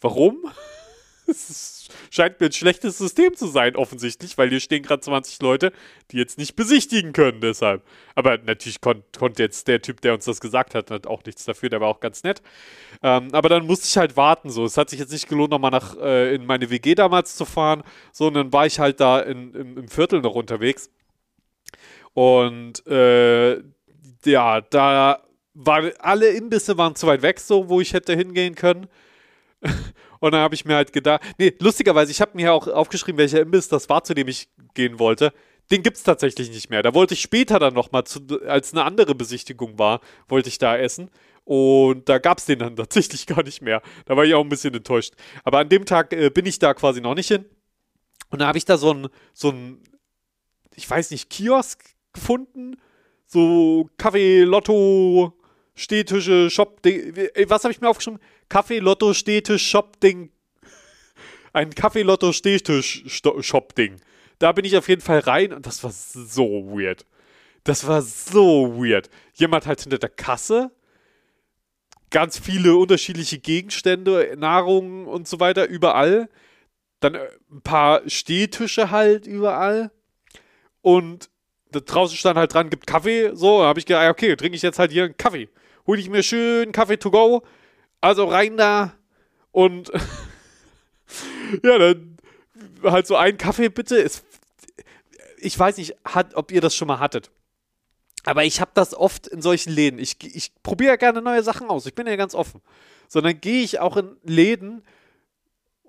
[0.00, 0.50] Warum?
[1.30, 5.72] Es scheint mir ein schlechtes System zu sein, offensichtlich, weil hier stehen gerade 20 Leute,
[6.10, 7.82] die jetzt nicht besichtigen können, deshalb.
[8.14, 11.44] Aber natürlich kon konnte jetzt der Typ, der uns das gesagt hat, hat auch nichts
[11.44, 12.42] dafür, der war auch ganz nett.
[13.02, 14.64] Ähm, aber dann musste ich halt warten, so.
[14.64, 17.82] Es hat sich jetzt nicht gelohnt, nochmal nach, äh, in meine WG damals zu fahren,
[18.12, 20.90] sondern war ich halt da in, im, im Viertel noch unterwegs.
[22.12, 23.60] Und, äh,
[24.24, 25.22] ja, da
[25.54, 28.86] waren alle Imbisse waren zu weit weg, so, wo ich hätte hingehen können.
[30.20, 33.40] Und dann habe ich mir halt gedacht, nee, lustigerweise, ich habe mir auch aufgeschrieben, welcher
[33.40, 35.32] Imbiss das war, zu dem ich gehen wollte.
[35.70, 36.82] Den gibt es tatsächlich nicht mehr.
[36.82, 38.04] Da wollte ich später dann nochmal,
[38.46, 41.10] als eine andere Besichtigung war, wollte ich da essen.
[41.44, 43.82] Und da gab es den dann tatsächlich gar nicht mehr.
[44.04, 45.14] Da war ich auch ein bisschen enttäuscht.
[45.44, 47.44] Aber an dem Tag äh, bin ich da quasi noch nicht hin.
[48.30, 49.82] Und da habe ich da so ein, so ein,
[50.74, 52.76] ich weiß nicht, Kiosk gefunden.
[53.26, 55.39] So Kaffee, Lotto,
[55.80, 56.80] Stehtische, Shop.
[56.82, 58.20] Was habe ich mir aufgeschrieben?
[58.50, 60.30] Kaffee, Lotto, Städtisch, Shop-Ding.
[61.54, 63.96] Ein Kaffee, Lotto, Städtisch, Shop-Ding.
[64.38, 67.06] Da bin ich auf jeden Fall rein und das war so weird.
[67.64, 69.08] Das war so weird.
[69.32, 70.70] Jemand halt hinter der Kasse.
[72.10, 76.28] Ganz viele unterschiedliche Gegenstände, Nahrung und so weiter, überall.
[77.00, 79.90] Dann äh, ein paar Stehtische halt überall.
[80.82, 81.30] Und
[81.72, 83.30] draußen stand halt dran, gibt Kaffee.
[83.34, 85.48] So, habe ich gedacht, okay, trinke ich jetzt halt hier einen Kaffee.
[85.86, 87.42] Hol ich mir schön Kaffee to go,
[88.00, 88.92] also rein da
[89.52, 89.90] und
[91.62, 92.16] ja, dann
[92.84, 93.96] halt so ein Kaffee bitte.
[93.96, 94.24] Ist,
[95.38, 97.30] ich weiß nicht, hat, ob ihr das schon mal hattet.
[98.24, 99.98] Aber ich habe das oft in solchen Läden.
[99.98, 101.86] Ich, ich probiere ja gerne neue Sachen aus.
[101.86, 102.60] Ich bin ja ganz offen.
[103.08, 104.82] Sondern gehe ich auch in Läden,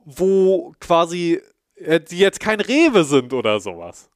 [0.06, 1.42] wo quasi
[1.76, 4.11] äh, die jetzt kein Rewe sind oder sowas.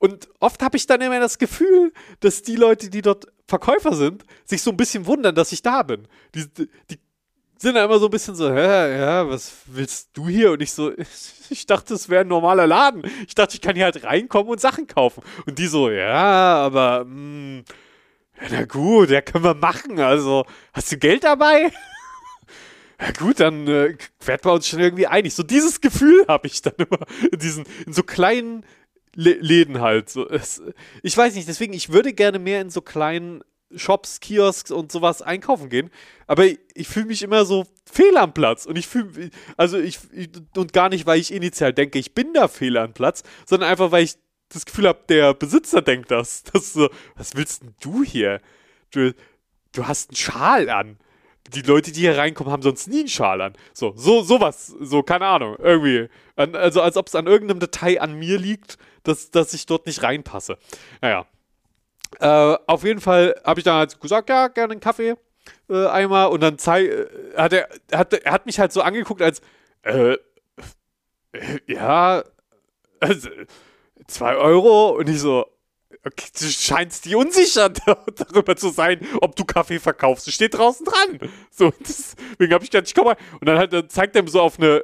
[0.00, 4.24] Und oft habe ich dann immer das Gefühl, dass die Leute, die dort Verkäufer sind,
[4.46, 6.08] sich so ein bisschen wundern, dass ich da bin.
[6.34, 6.98] Die, die
[7.58, 10.52] sind dann immer so ein bisschen so, hä, ja, was willst du hier?
[10.52, 10.90] Und ich so,
[11.50, 13.02] ich dachte, es wäre ein normaler Laden.
[13.28, 15.22] Ich dachte, ich kann hier halt reinkommen und Sachen kaufen.
[15.44, 17.64] Und die so, ja, aber, mh, hm,
[18.40, 20.00] ja, na gut, ja, können wir machen.
[20.00, 21.70] Also, hast du Geld dabei?
[23.02, 25.34] Ja gut, dann äh, werden wir uns schon irgendwie einig.
[25.34, 26.98] So dieses Gefühl habe ich dann immer
[27.32, 28.62] in diesen, in so kleinen
[29.14, 30.08] Läden halt.
[30.08, 30.28] So,
[31.02, 33.42] ich weiß nicht, deswegen, ich würde gerne mehr in so kleinen
[33.74, 35.90] Shops, Kiosks und sowas einkaufen gehen.
[36.26, 38.66] Aber ich, ich fühle mich immer so fehl am Platz.
[38.66, 42.32] Und ich fühle, also ich, ich, und gar nicht, weil ich initial denke, ich bin
[42.32, 44.16] da fehl am Platz, sondern einfach, weil ich
[44.48, 46.42] das Gefühl habe, der Besitzer denkt das.
[46.52, 48.40] Das so, was willst denn du hier?
[48.90, 49.14] Du,
[49.72, 50.98] du hast einen Schal an.
[51.48, 53.54] Die Leute, die hier reinkommen, haben sonst nie einen Schal an.
[53.72, 56.08] So, so, sowas, so, keine Ahnung, irgendwie.
[56.36, 59.86] An, also, als ob es an irgendeinem Detail an mir liegt, dass, dass ich dort
[59.86, 60.58] nicht reinpasse.
[61.00, 61.26] Naja,
[62.18, 65.16] äh, auf jeden Fall habe ich dann halt gesagt, ja, gerne einen Kaffee
[65.68, 66.28] äh, einmal.
[66.28, 69.40] Und dann äh, hat er, hat, er hat mich halt so angeguckt, als,
[69.82, 70.16] äh,
[71.66, 72.24] ja,
[73.00, 73.28] also,
[74.06, 74.90] zwei Euro.
[74.90, 75.46] Und ich so,
[76.02, 77.68] du scheinst dir unsicher
[78.16, 80.26] darüber zu sein, ob du Kaffee verkaufst.
[80.26, 81.30] Du steht draußen dran.
[81.50, 83.16] So, deswegen habe ich gedacht, ich komme mal.
[83.40, 84.82] Und dann halt, zeigt er mir so auf eine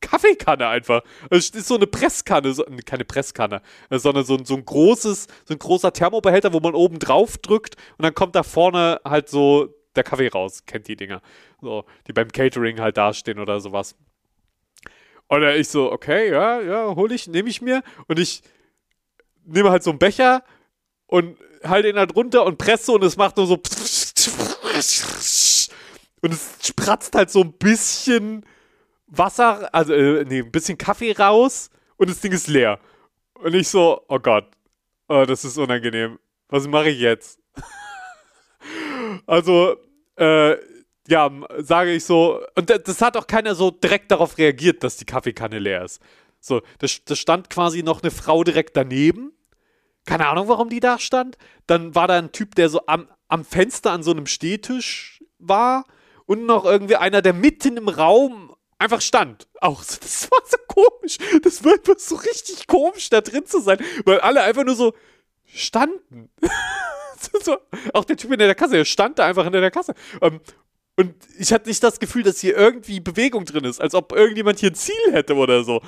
[0.00, 1.02] Kaffeekanne einfach.
[1.30, 5.54] Also es ist so eine Presskanne, so, keine Presskanne, sondern so, so ein großes, so
[5.54, 9.74] ein großer Thermobehälter, wo man oben drauf drückt und dann kommt da vorne halt so
[9.96, 10.64] der Kaffee raus.
[10.66, 11.22] Kennt die Dinger.
[11.60, 13.96] So, die beim Catering halt dastehen oder sowas.
[15.28, 18.42] Dann ich so, okay, ja, ja, hol ich, nehme ich mir und ich
[19.44, 20.42] nehme halt so einen Becher
[21.06, 23.54] und halte ihn halt runter und presse und es macht nur so
[26.20, 28.44] und es spratzt halt so ein bisschen
[29.06, 32.80] Wasser, also äh, nee, ein bisschen Kaffee raus und das Ding ist leer.
[33.34, 34.46] Und ich so, oh Gott,
[35.08, 36.18] oh, das ist unangenehm.
[36.48, 37.38] Was mache ich jetzt?
[39.26, 39.76] also,
[40.16, 40.56] äh,
[41.08, 45.04] ja, sage ich so, und das hat auch keiner so direkt darauf reagiert, dass die
[45.04, 46.00] Kaffeekanne leer ist.
[46.40, 49.33] So, das stand quasi noch eine Frau direkt daneben.
[50.04, 51.38] Keine Ahnung, warum die da stand.
[51.66, 55.84] Dann war da ein Typ, der so am, am Fenster an so einem Stehtisch war.
[56.26, 59.46] Und noch irgendwie einer, der mitten im Raum einfach stand.
[59.60, 61.18] Auch so, das war so komisch.
[61.42, 64.94] Das war einfach so richtig komisch, da drin zu sein, weil alle einfach nur so
[65.44, 66.30] standen.
[67.42, 67.56] so,
[67.92, 69.94] auch der Typ in der Kasse, der stand da einfach in der Kasse.
[70.20, 70.40] Ähm,
[70.96, 74.60] und ich hatte nicht das Gefühl, dass hier irgendwie Bewegung drin ist, als ob irgendjemand
[74.60, 75.82] hier ein Ziel hätte oder so.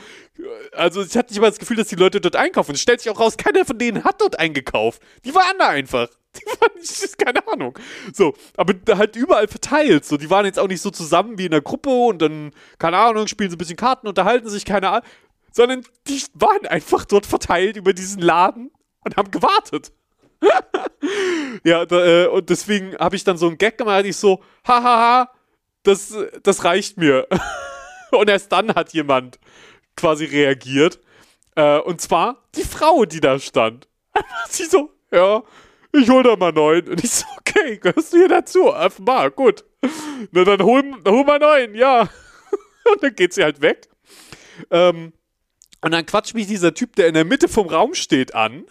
[0.72, 2.74] Also ich hatte nicht mal das Gefühl, dass die Leute dort einkaufen.
[2.74, 5.00] Es stellt sich auch raus, keiner von denen hat dort eingekauft.
[5.24, 6.08] Die waren da einfach.
[6.36, 7.78] Die waren nicht, keine Ahnung.
[8.12, 10.04] So, aber halt überall verteilt.
[10.04, 12.98] So, die waren jetzt auch nicht so zusammen wie in der Gruppe und dann, keine
[12.98, 15.08] Ahnung, spielen sie ein bisschen Karten, unterhalten sich, keine Ahnung.
[15.52, 18.70] Sondern die waren einfach dort verteilt über diesen Laden
[19.04, 19.92] und haben gewartet.
[21.64, 25.30] ja, da, äh, und deswegen habe ich dann so einen Gag gemacht, ich so, hahaha,
[25.82, 27.26] das, das reicht mir.
[28.10, 29.38] und erst dann hat jemand
[29.96, 31.00] quasi reagiert.
[31.54, 33.88] Äh, und zwar die Frau, die da stand.
[34.48, 35.42] Sie so, ja,
[35.92, 36.88] ich hol da mal neun.
[36.88, 38.66] Und ich so, okay, gehörst du hier dazu?
[38.66, 39.64] Offenbar, gut.
[40.32, 42.08] Na dann hol, hol mal neun, ja.
[42.92, 43.88] Und dann geht sie halt weg.
[44.70, 45.12] Ähm,
[45.80, 48.64] und dann quatscht mich dieser Typ, der in der Mitte vom Raum steht, an.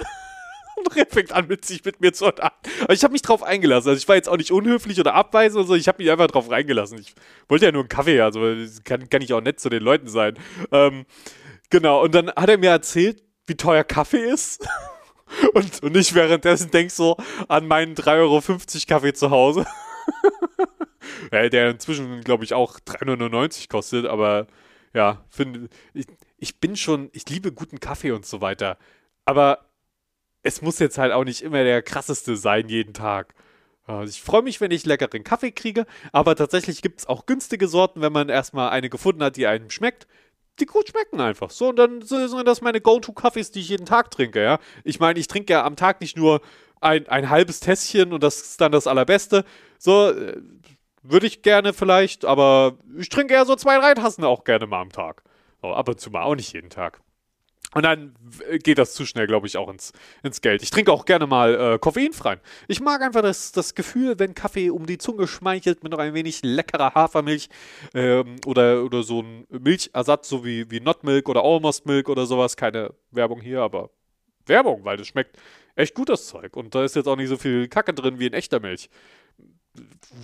[0.90, 2.58] Und er fängt an, mit sich mit mir zu unterhalten.
[2.84, 3.90] Aber ich habe mich drauf eingelassen.
[3.90, 5.76] Also ich war jetzt auch nicht unhöflich oder abweisend oder so.
[5.76, 7.00] Ich habe mich einfach drauf reingelassen.
[7.00, 7.14] Ich
[7.48, 8.42] wollte ja nur einen Kaffee, also
[8.84, 10.38] kann, kann ich auch nett zu den Leuten sein.
[10.72, 11.06] Ähm,
[11.70, 14.68] genau, und dann hat er mir erzählt, wie teuer Kaffee ist.
[15.54, 17.18] Und, und ich währenddessen denk so
[17.48, 18.42] an meinen 3,50 Euro
[18.88, 19.66] Kaffee zu Hause.
[21.32, 24.46] der inzwischen, glaube ich, auch 3,99 kostet, aber
[24.94, 26.06] ja, finde ich,
[26.38, 28.78] ich bin schon, ich liebe guten Kaffee und so weiter.
[29.26, 29.65] Aber
[30.46, 33.34] es muss jetzt halt auch nicht immer der krasseste sein jeden Tag.
[33.88, 37.68] Also ich freue mich, wenn ich leckeren Kaffee kriege, aber tatsächlich gibt es auch günstige
[37.68, 40.08] Sorten, wenn man erstmal eine gefunden hat, die einem schmeckt
[40.60, 41.50] die gut schmecken einfach.
[41.50, 44.60] So, und dann sind das meine Go-To-Kaffees, die ich jeden Tag trinke, ja.
[44.84, 46.42] Ich meine, ich trinke ja am Tag nicht nur
[46.82, 49.44] ein, ein halbes Tässchen und das ist dann das Allerbeste.
[49.78, 50.42] So, äh,
[51.04, 54.82] würde ich gerne vielleicht, aber ich trinke eher so zwei, drei Tassen auch gerne mal
[54.82, 55.24] am Tag.
[55.62, 57.02] So, ab und zu mal, auch nicht jeden Tag.
[57.76, 58.16] Und dann
[58.64, 59.92] geht das zu schnell, glaube ich, auch ins,
[60.24, 60.64] ins Geld.
[60.64, 62.40] Ich trinke auch gerne mal äh, koffeinfrei.
[62.70, 66.14] Ich mag einfach das, das Gefühl, wenn Kaffee um die Zunge schmeichelt mit noch ein
[66.14, 67.50] wenig leckerer Hafermilch
[67.94, 72.26] ähm, oder, oder so ein Milchersatz, so wie, wie Not Milk oder Almost Milk oder
[72.26, 72.56] sowas.
[72.56, 73.90] Keine Werbung hier, aber
[74.46, 75.38] Werbung, weil das schmeckt
[75.76, 76.56] echt gut, das Zeug.
[76.56, 78.90] Und da ist jetzt auch nicht so viel Kacke drin wie in echter Milch.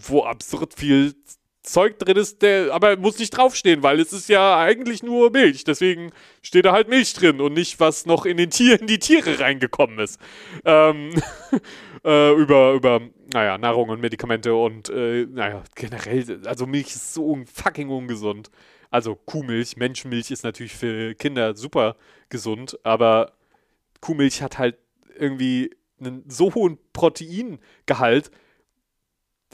[0.08, 1.16] Wo absurd viel
[1.64, 5.64] Zeug drin ist, der aber muss nicht draufstehen, weil es ist ja eigentlich nur Milch.
[5.64, 9.40] Deswegen steht da halt Milch drin und nicht, was noch in den Tieren, die Tiere
[9.40, 10.20] reingekommen ist.
[10.66, 11.12] Ähm,
[12.04, 17.38] äh, über, über, naja, Nahrung und Medikamente und, äh, naja, generell, also Milch ist so
[17.54, 18.50] fucking ungesund.
[18.90, 21.96] Also Kuhmilch, Menschenmilch ist natürlich für Kinder super
[22.30, 23.34] gesund, aber
[24.02, 24.78] Kuhmilch hat halt
[25.18, 25.70] irgendwie
[26.00, 28.32] einen so hohen Proteingehalt,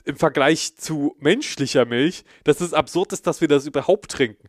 [0.05, 4.47] im Vergleich zu menschlicher Milch, dass es absurd ist, dass wir das überhaupt trinken.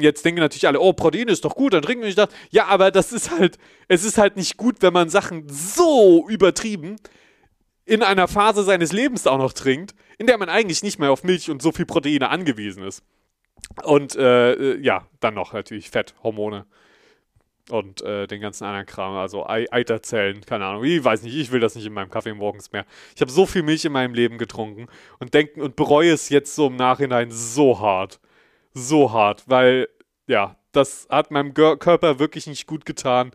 [0.00, 2.28] Jetzt denken natürlich alle, oh, Protein ist doch gut, dann trinken wir nicht das.
[2.50, 6.96] Ja, aber das ist halt, es ist halt nicht gut, wenn man Sachen so übertrieben
[7.84, 11.24] in einer Phase seines Lebens auch noch trinkt, in der man eigentlich nicht mehr auf
[11.24, 13.02] Milch und so viel Proteine angewiesen ist.
[13.82, 16.66] Und äh, äh ja, dann noch natürlich Fett, Hormone
[17.70, 21.52] und äh, den ganzen anderen Kram, also Ei Eiterzellen, keine Ahnung, ich weiß nicht, ich
[21.52, 22.84] will das nicht in meinem Kaffee morgens mehr.
[23.14, 24.86] Ich habe so viel Milch in meinem Leben getrunken
[25.18, 28.20] und denken und bereue es jetzt so im Nachhinein so hart,
[28.74, 29.88] so hart, weil
[30.26, 33.32] ja, das hat meinem Gör Körper wirklich nicht gut getan.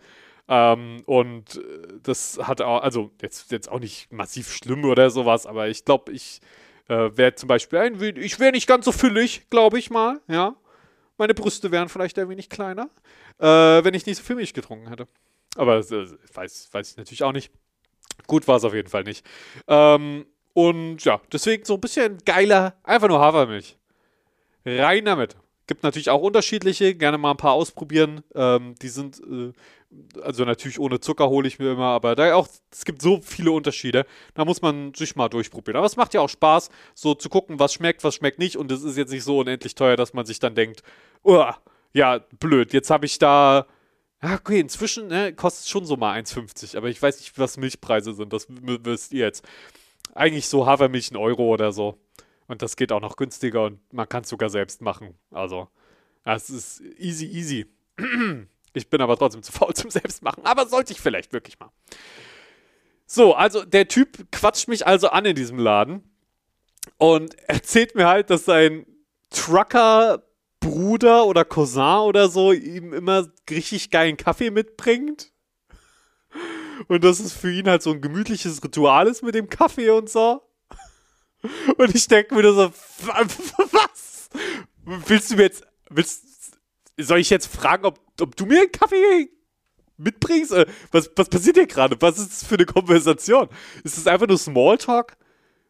[0.50, 1.62] Ähm, und äh,
[2.04, 6.12] das hat auch, also jetzt, jetzt auch nicht massiv schlimm oder sowas, aber ich glaube,
[6.14, 6.40] ich
[6.88, 10.56] äh, wäre zum Beispiel ein, ich wäre nicht ganz so füllig, glaube ich mal, ja.
[11.18, 12.90] Meine Brüste wären vielleicht ein wenig kleiner
[13.40, 13.46] äh,
[13.84, 15.08] wenn ich nicht so viel Milch getrunken hätte.
[15.56, 17.52] Aber das, das weiß, weiß ich natürlich auch nicht.
[18.26, 19.26] Gut war es auf jeden Fall nicht.
[19.68, 23.78] Ähm, und ja, deswegen so ein bisschen geiler, einfach nur Hafermilch.
[24.66, 25.38] Rein damit.
[25.68, 28.24] Gibt natürlich auch unterschiedliche, gerne mal ein paar ausprobieren.
[28.34, 29.54] Ähm, die sind, äh,
[30.22, 33.52] also natürlich ohne Zucker hole ich mir immer, aber da auch, es gibt so viele
[33.52, 34.06] Unterschiede.
[34.34, 35.78] Da muss man sich mal durchprobieren.
[35.78, 38.58] Aber es macht ja auch Spaß, so zu gucken, was schmeckt, was schmeckt nicht.
[38.58, 40.84] Und es ist jetzt nicht so unendlich teuer, dass man sich dann denkt,
[41.94, 42.74] ja, blöd.
[42.74, 43.66] Jetzt habe ich da.
[44.22, 48.14] Okay, inzwischen ne, kostet es schon so mal 1,50, aber ich weiß nicht, was Milchpreise
[48.14, 48.34] sind.
[48.34, 49.48] Das wisst ihr jetzt.
[50.16, 52.00] Eigentlich so Hafermilch ein Euro oder so.
[52.48, 55.16] Und das geht auch noch günstiger und man kann es sogar selbst machen.
[55.32, 55.68] Also,
[56.24, 57.66] das ist easy, easy.
[58.78, 60.46] Ich bin aber trotzdem zu faul zum Selbstmachen.
[60.46, 61.72] Aber sollte ich vielleicht wirklich mal.
[63.06, 66.04] So, also der Typ quatscht mich also an in diesem Laden
[66.98, 68.86] und erzählt mir halt, dass sein
[69.30, 70.24] Trucker
[70.60, 75.32] Bruder oder Cousin oder so ihm immer richtig geilen Kaffee mitbringt.
[76.88, 80.10] Und dass es für ihn halt so ein gemütliches Ritual ist mit dem Kaffee und
[80.10, 80.42] so.
[81.78, 84.30] Und ich denke mir so, was?
[84.84, 86.58] Willst du mir jetzt, willst,
[86.98, 89.30] soll ich jetzt fragen, ob, ob du mir einen Kaffee
[89.98, 90.52] mitbringst?
[90.52, 91.98] Äh, was, was passiert hier gerade?
[92.00, 93.50] Was ist das für eine Konversation?
[93.84, 95.18] Ist das einfach nur Smalltalk?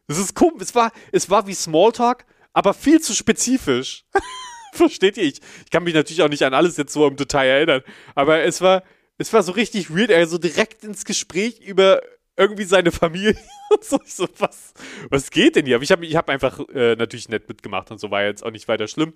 [0.06, 4.04] Es ist komisch, es war, es war wie Smalltalk, aber viel zu spezifisch.
[4.72, 5.24] Versteht ihr?
[5.24, 7.82] Ich, ich kann mich natürlich auch nicht an alles jetzt so im Detail erinnern.
[8.14, 8.82] Aber es war,
[9.18, 12.00] es war so richtig weird, er so direkt ins Gespräch über
[12.36, 13.36] irgendwie seine Familie
[13.70, 13.98] und so.
[14.04, 14.72] Ich so, was,
[15.10, 15.76] was geht denn hier?
[15.76, 18.50] Aber ich habe ich hab einfach äh, natürlich nett mitgemacht und so war jetzt auch
[18.50, 19.12] nicht weiter schlimm.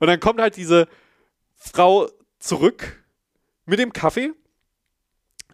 [0.00, 0.88] Und dann kommt halt diese
[1.54, 3.04] Frau zurück
[3.64, 4.32] mit dem Kaffee.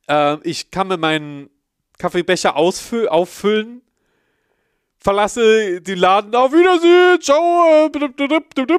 [0.08, 1.50] Äh, ich kann mir meinen
[1.98, 3.82] Kaffeebecher auffüllen,
[4.98, 8.78] verlasse den Laden, auf Wiedersehen, ciao, äh,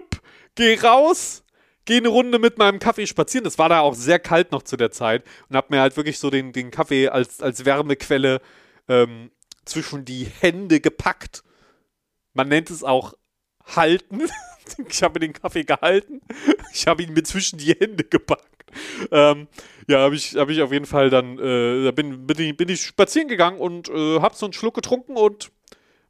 [0.56, 1.44] geh raus,
[1.86, 3.46] geh eine Runde mit meinem Kaffee spazieren.
[3.46, 6.20] Es war da auch sehr kalt noch zu der Zeit und hab mir halt wirklich
[6.20, 8.42] so den, den Kaffee als, als Wärmequelle
[8.88, 9.32] ähm,
[9.66, 11.44] zwischen die Hände gepackt.
[12.34, 13.14] Man nennt es auch
[13.66, 14.24] halten.
[14.90, 16.22] ich habe den Kaffee gehalten.
[16.76, 18.66] Ich habe ihn mir zwischen die Hände gepackt.
[19.12, 19.48] Ähm,
[19.88, 22.82] ja, habe ich, hab ich auf jeden Fall dann, äh, bin, bin, ich, bin ich
[22.82, 25.52] spazieren gegangen und äh, habe so einen Schluck getrunken und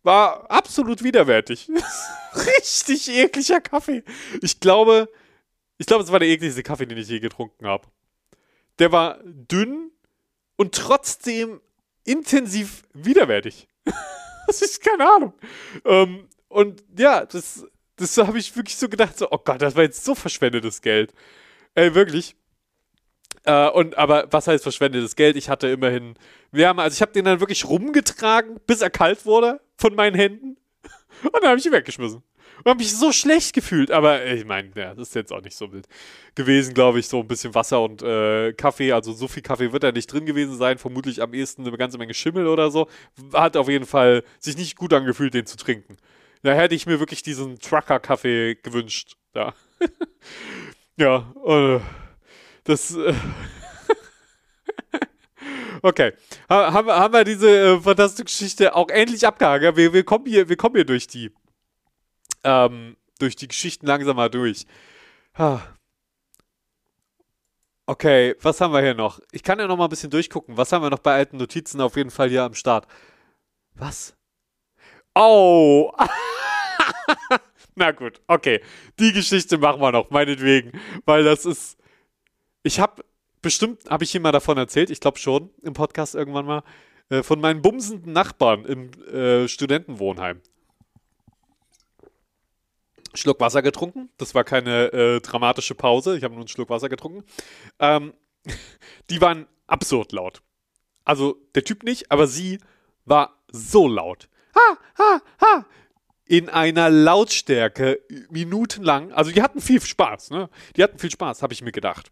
[0.03, 1.69] war absolut widerwärtig.
[2.33, 4.03] Richtig ekliger Kaffee.
[4.41, 5.09] Ich glaube,
[5.77, 7.87] ich glaube, es war der ekligste Kaffee, den ich je getrunken habe.
[8.79, 9.91] Der war dünn
[10.55, 11.59] und trotzdem
[12.05, 13.67] intensiv widerwärtig.
[14.47, 15.33] das ist keine Ahnung.
[15.85, 19.83] Ähm, und ja, das, das habe ich wirklich so gedacht, so, oh Gott, das war
[19.83, 21.13] jetzt so verschwendetes Geld.
[21.75, 22.35] Ey, wirklich.
[23.45, 25.35] Äh, und aber was heißt verschwendetes Geld?
[25.35, 26.15] Ich hatte immerhin,
[26.55, 30.57] haben, also ich habe den dann wirklich rumgetragen, bis er kalt wurde von meinen Händen.
[31.23, 32.23] Und dann habe ich ihn weggeschmissen.
[32.63, 33.91] Und habe mich so schlecht gefühlt.
[33.91, 35.87] Aber ich meine, ja, das ist jetzt auch nicht so wild
[36.35, 37.07] gewesen, glaube ich.
[37.07, 38.91] So ein bisschen Wasser und äh, Kaffee.
[38.91, 40.77] Also so viel Kaffee wird da nicht drin gewesen sein.
[40.77, 42.87] Vermutlich am ehesten eine ganze Menge Schimmel oder so.
[43.33, 45.97] Hat auf jeden Fall sich nicht gut angefühlt, den zu trinken.
[46.43, 49.15] Da hätte ich mir wirklich diesen Trucker-Kaffee gewünscht.
[49.35, 49.51] Ja.
[50.95, 51.79] ja, äh,
[52.65, 52.95] das.
[52.95, 53.15] Äh
[55.81, 56.13] Okay.
[56.47, 59.75] Haben, haben wir diese äh, fantastische Geschichte auch endlich abgehakt?
[59.75, 61.31] Wir, wir, kommen hier, wir kommen hier durch die,
[62.43, 64.65] ähm, durch die Geschichten langsam mal durch.
[67.85, 69.19] Okay, was haben wir hier noch?
[69.31, 70.55] Ich kann ja noch mal ein bisschen durchgucken.
[70.55, 72.87] Was haben wir noch bei alten Notizen auf jeden Fall hier am Start?
[73.73, 74.15] Was?
[75.15, 75.91] Oh!
[77.75, 78.61] Na gut, okay.
[78.99, 80.79] Die Geschichte machen wir noch, meinetwegen.
[81.05, 81.77] Weil das ist.
[82.63, 83.03] Ich habe
[83.41, 86.63] bestimmt, habe ich hier mal davon erzählt, ich glaube schon, im Podcast irgendwann mal,
[87.09, 90.41] äh, von meinen bumsenden Nachbarn im äh, Studentenwohnheim.
[93.13, 94.09] Schluck Wasser getrunken.
[94.17, 96.17] Das war keine äh, dramatische Pause.
[96.17, 97.23] Ich habe nur einen Schluck Wasser getrunken.
[97.79, 98.13] Ähm,
[99.09, 100.41] die waren absurd laut.
[101.05, 102.59] Also der Typ nicht, aber sie
[103.05, 104.29] war so laut.
[104.55, 105.65] Ha, ha, ha.
[106.25, 107.99] In einer Lautstärke
[108.29, 109.11] minutenlang.
[109.11, 110.49] Also die hatten viel Spaß, ne?
[110.75, 112.11] Die hatten viel Spaß, habe ich mir gedacht.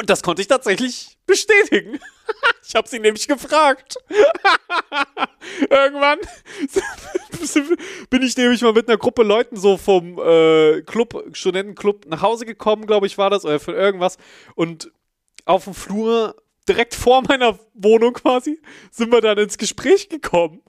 [0.00, 2.00] Und das konnte ich tatsächlich bestätigen.
[2.66, 3.96] ich habe sie nämlich gefragt.
[5.70, 6.18] Irgendwann
[8.10, 12.46] bin ich nämlich mal mit einer Gruppe Leuten so vom äh, Club, Studentenclub nach Hause
[12.46, 14.16] gekommen, glaube ich, war das, oder für irgendwas.
[14.54, 14.90] Und
[15.44, 16.36] auf dem Flur,
[16.68, 20.62] direkt vor meiner Wohnung quasi, sind wir dann ins Gespräch gekommen.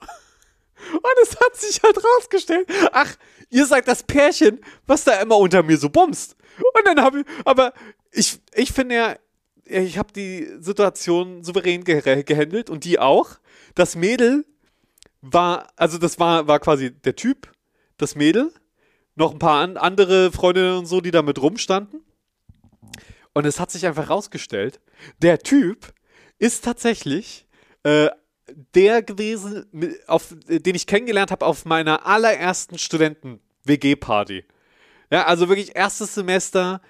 [0.92, 3.16] Und es hat sich halt rausgestellt, ach,
[3.50, 6.36] ihr seid das Pärchen, was da immer unter mir so bumst.
[6.58, 7.74] Und dann habe ich, aber
[8.12, 9.16] ich, ich finde ja,
[9.66, 13.38] ich habe die Situation souverän ge gehandelt und die auch.
[13.76, 14.46] Das Mädel
[15.22, 17.52] war, also das war, war quasi der Typ,
[17.98, 18.54] das Mädel,
[19.16, 22.04] noch ein paar an, andere Freundinnen und so, die da mit rumstanden.
[23.34, 24.80] Und es hat sich einfach rausgestellt,
[25.20, 25.94] der Typ
[26.40, 27.48] ist tatsächlich
[27.84, 28.10] äh,
[28.76, 29.66] der gewesen,
[30.08, 34.46] auf, den ich kennengelernt habe auf meiner allerersten Studenten-WG-Party.
[35.12, 36.82] Ja, also wirklich erstes Semester,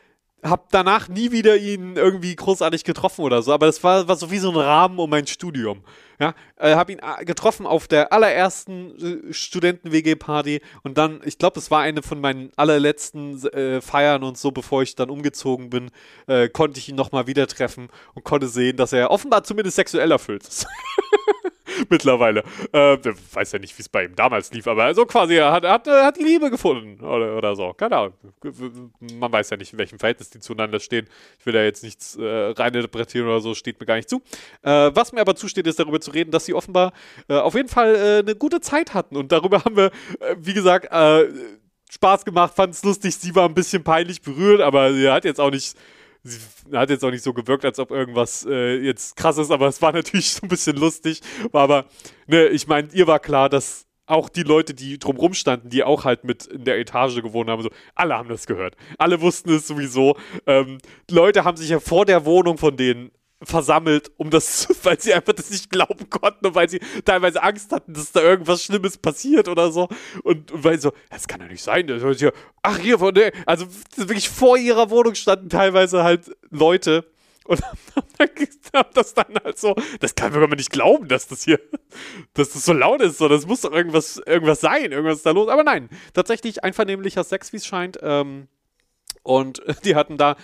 [0.43, 4.29] hab danach nie wieder ihn irgendwie großartig getroffen oder so, aber das war, war so
[4.29, 5.83] wie so ein Rahmen um mein Studium.
[6.19, 11.59] Ja, äh, hab ihn äh, getroffen auf der allerersten äh, Studenten-WG-Party und dann, ich glaube,
[11.59, 15.91] es war eine von meinen allerletzten äh, Feiern und so, bevor ich dann umgezogen bin,
[16.27, 20.11] äh, konnte ich ihn nochmal wieder treffen und konnte sehen, dass er offenbar zumindest sexuell
[20.11, 20.67] erfüllt ist.
[21.89, 22.43] mittlerweile.
[22.71, 22.97] Äh,
[23.33, 25.87] weiß ja nicht, wie es bei ihm damals lief, aber so quasi, er hat, hat,
[25.87, 27.73] hat die Liebe gefunden oder, oder so.
[27.73, 28.13] Keine Ahnung.
[28.99, 31.07] Man weiß ja nicht, in welchem Verhältnis die zueinander stehen.
[31.39, 34.21] Ich will da jetzt nichts äh, reininterpretieren oder so, steht mir gar nicht zu.
[34.61, 36.93] Äh, was mir aber zusteht, ist darüber zu reden, dass sie offenbar
[37.27, 39.17] äh, auf jeden Fall äh, eine gute Zeit hatten.
[39.17, 40.89] Und darüber haben wir, äh, wie gesagt,
[41.91, 43.15] Spaß gemacht, fand es lustig.
[43.15, 45.75] Sie war ein bisschen peinlich berührt, aber sie hat jetzt auch nicht
[46.23, 46.39] sie
[46.73, 49.81] hat jetzt auch nicht so gewirkt, als ob irgendwas äh, jetzt krass ist, aber es
[49.81, 51.21] war natürlich so ein bisschen lustig.
[51.51, 51.85] Aber,
[52.27, 56.03] ne, ich meine, ihr war klar, dass auch die Leute, die drumrum standen, die auch
[56.03, 58.75] halt mit in der Etage gewohnt haben, so, alle haben das gehört.
[58.97, 60.17] Alle wussten es sowieso.
[60.45, 60.79] Ähm,
[61.09, 63.11] Leute haben sich ja vor der Wohnung von denen
[63.45, 67.71] versammelt, um das, weil sie einfach das nicht glauben konnten und weil sie teilweise Angst
[67.71, 69.89] hatten, dass da irgendwas Schlimmes passiert oder so.
[70.23, 71.87] Und, und weil so, das kann doch nicht sein.
[72.17, 73.65] Hier, ach, hier von der, also
[73.95, 77.05] wirklich vor ihrer Wohnung standen teilweise halt Leute
[77.45, 77.61] und
[78.73, 81.59] haben das dann halt so, das kann man nicht glauben, dass das hier,
[82.33, 83.17] dass das so laut ist.
[83.17, 85.47] So, das muss doch irgendwas, irgendwas sein, irgendwas ist da los.
[85.49, 87.99] Aber nein, tatsächlich einvernehmlicher Sex, wie es scheint.
[88.01, 88.47] Ähm,
[89.21, 90.35] und die hatten da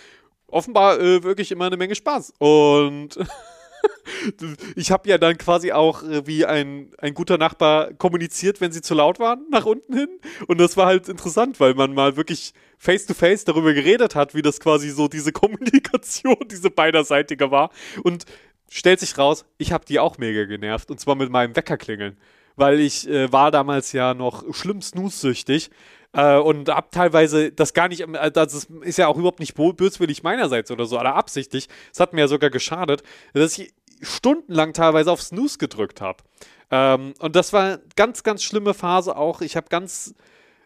[0.51, 2.33] offenbar äh, wirklich immer eine Menge Spaß.
[2.39, 3.17] Und
[4.75, 8.81] ich habe ja dann quasi auch äh, wie ein, ein guter Nachbar kommuniziert, wenn sie
[8.81, 10.09] zu laut waren, nach unten hin.
[10.47, 14.41] Und das war halt interessant, weil man mal wirklich face-to-face -face darüber geredet hat, wie
[14.41, 17.71] das quasi so diese Kommunikation, diese beiderseitige war.
[18.03, 18.25] Und
[18.69, 20.91] stellt sich raus, ich habe die auch mega genervt.
[20.91, 22.17] Und zwar mit meinem Weckerklingeln.
[22.55, 25.69] Weil ich äh, war damals ja noch schlimm snooze-süchtig
[26.13, 30.23] äh, und hab teilweise das gar nicht, äh, das ist ja auch überhaupt nicht böswillig
[30.23, 31.67] meinerseits oder so, oder absichtlich.
[31.93, 33.03] Es hat mir ja sogar geschadet,
[33.33, 36.23] dass ich stundenlang teilweise auf Snooze gedrückt habe.
[36.71, 39.41] Ähm, und das war ganz, ganz schlimme Phase auch.
[39.41, 40.15] Ich habe ganz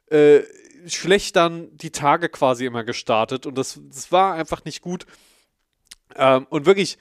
[0.10, 0.42] äh,
[0.86, 5.06] schlecht dann die Tage quasi immer gestartet und das, das war einfach nicht gut.
[6.16, 6.98] Ähm, und wirklich,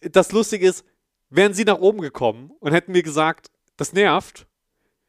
[0.00, 0.84] das Lustige ist,
[1.30, 4.46] wären sie nach oben gekommen und hätten mir gesagt, das nervt,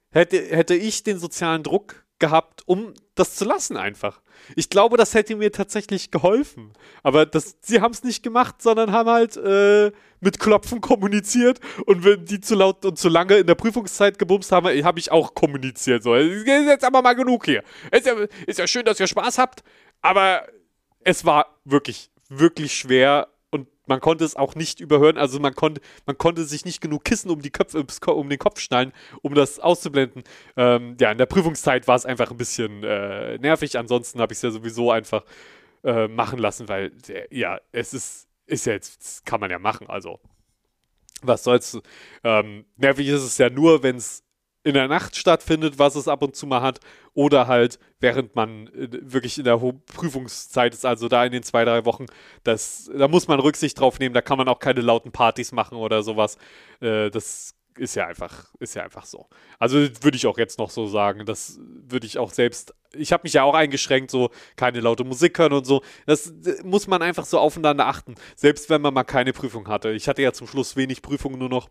[0.09, 4.21] hätte, hätte ich den sozialen Druck gehabt, um das zu lassen einfach.
[4.55, 6.73] Ich glaube, das hätte mir tatsächlich geholfen.
[7.03, 11.59] Aber das, sie haben es nicht gemacht, sondern haben halt äh, mit Klopfen kommuniziert.
[11.85, 15.11] Und wenn die zu laut und zu lange in der Prüfungszeit gebumst haben, habe ich
[15.11, 16.03] auch kommuniziert.
[16.03, 17.63] So, ist jetzt aber mal genug hier.
[17.91, 18.13] Ist ja,
[18.45, 19.63] ist ja schön, dass ihr Spaß habt,
[20.01, 20.47] aber
[21.03, 23.27] es war wirklich, wirklich schwer
[23.87, 27.29] man konnte es auch nicht überhören, also man konnte, man konnte sich nicht genug Kissen
[27.31, 30.23] um, die Köpfe, um den Kopf schnallen, um das auszublenden.
[30.55, 34.37] Ähm, ja, in der Prüfungszeit war es einfach ein bisschen äh, nervig, ansonsten habe ich
[34.37, 35.23] es ja sowieso einfach
[35.83, 39.89] äh, machen lassen, weil, äh, ja, es ist, ist ja jetzt, kann man ja machen,
[39.89, 40.19] also
[41.21, 41.79] was soll's.
[42.23, 44.23] Ähm, nervig ist es ja nur, wenn es
[44.67, 46.81] in der Nacht stattfindet, was es ab und zu mal hat,
[47.13, 51.63] oder halt während man äh, wirklich in der Prüfungszeit ist, also da in den zwei,
[51.63, 52.05] drei Wochen,
[52.43, 55.77] das, da muss man Rücksicht drauf nehmen, da kann man auch keine lauten Partys machen
[55.77, 56.37] oder sowas.
[56.81, 59.27] Äh, das ist ja einfach, ist ja einfach so.
[59.57, 61.25] Also würde ich auch jetzt noch so sagen.
[61.25, 62.73] Das würde ich auch selbst.
[62.93, 65.81] Ich habe mich ja auch eingeschränkt, so keine laute Musik hören und so.
[66.07, 68.15] Das muss man einfach so aufeinander achten.
[68.35, 69.91] Selbst wenn man mal keine Prüfung hatte.
[69.91, 71.69] Ich hatte ja zum Schluss wenig Prüfungen nur noch.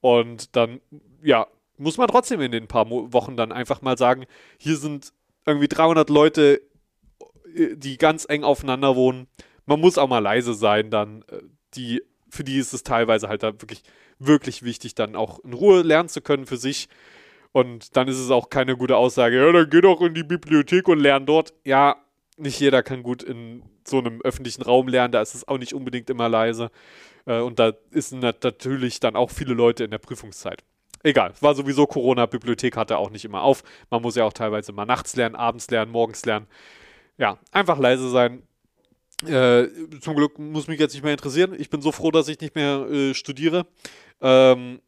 [0.00, 0.80] Und dann,
[1.22, 1.46] ja,
[1.78, 4.26] muss man trotzdem in den paar Wochen dann einfach mal sagen,
[4.58, 5.12] hier sind
[5.46, 6.62] irgendwie 300 Leute,
[7.54, 9.26] äh, die ganz eng aufeinander wohnen.
[9.66, 11.40] Man muss auch mal leise sein, dann äh,
[11.74, 13.82] die, für die ist es teilweise halt da wirklich,
[14.18, 16.88] wirklich wichtig, dann auch in Ruhe lernen zu können für sich.
[17.52, 20.88] Und dann ist es auch keine gute Aussage, ja, dann geh doch in die Bibliothek
[20.88, 21.54] und lern dort.
[21.64, 21.96] Ja,
[22.36, 25.74] nicht jeder kann gut in so einem öffentlichen Raum lernen, da ist es auch nicht
[25.74, 26.70] unbedingt immer leise.
[27.26, 30.64] Äh, und da ist natürlich dann auch viele Leute in der Prüfungszeit.
[31.04, 33.62] Egal, war sowieso Corona, Bibliothek hatte auch nicht immer auf.
[33.90, 36.46] Man muss ja auch teilweise mal nachts lernen, abends lernen, morgens lernen.
[37.18, 38.42] Ja, einfach leise sein.
[39.22, 39.68] Äh,
[40.00, 41.54] zum Glück muss mich jetzt nicht mehr interessieren.
[41.58, 43.66] Ich bin so froh, dass ich nicht mehr äh, studiere.
[44.22, 44.80] Ähm,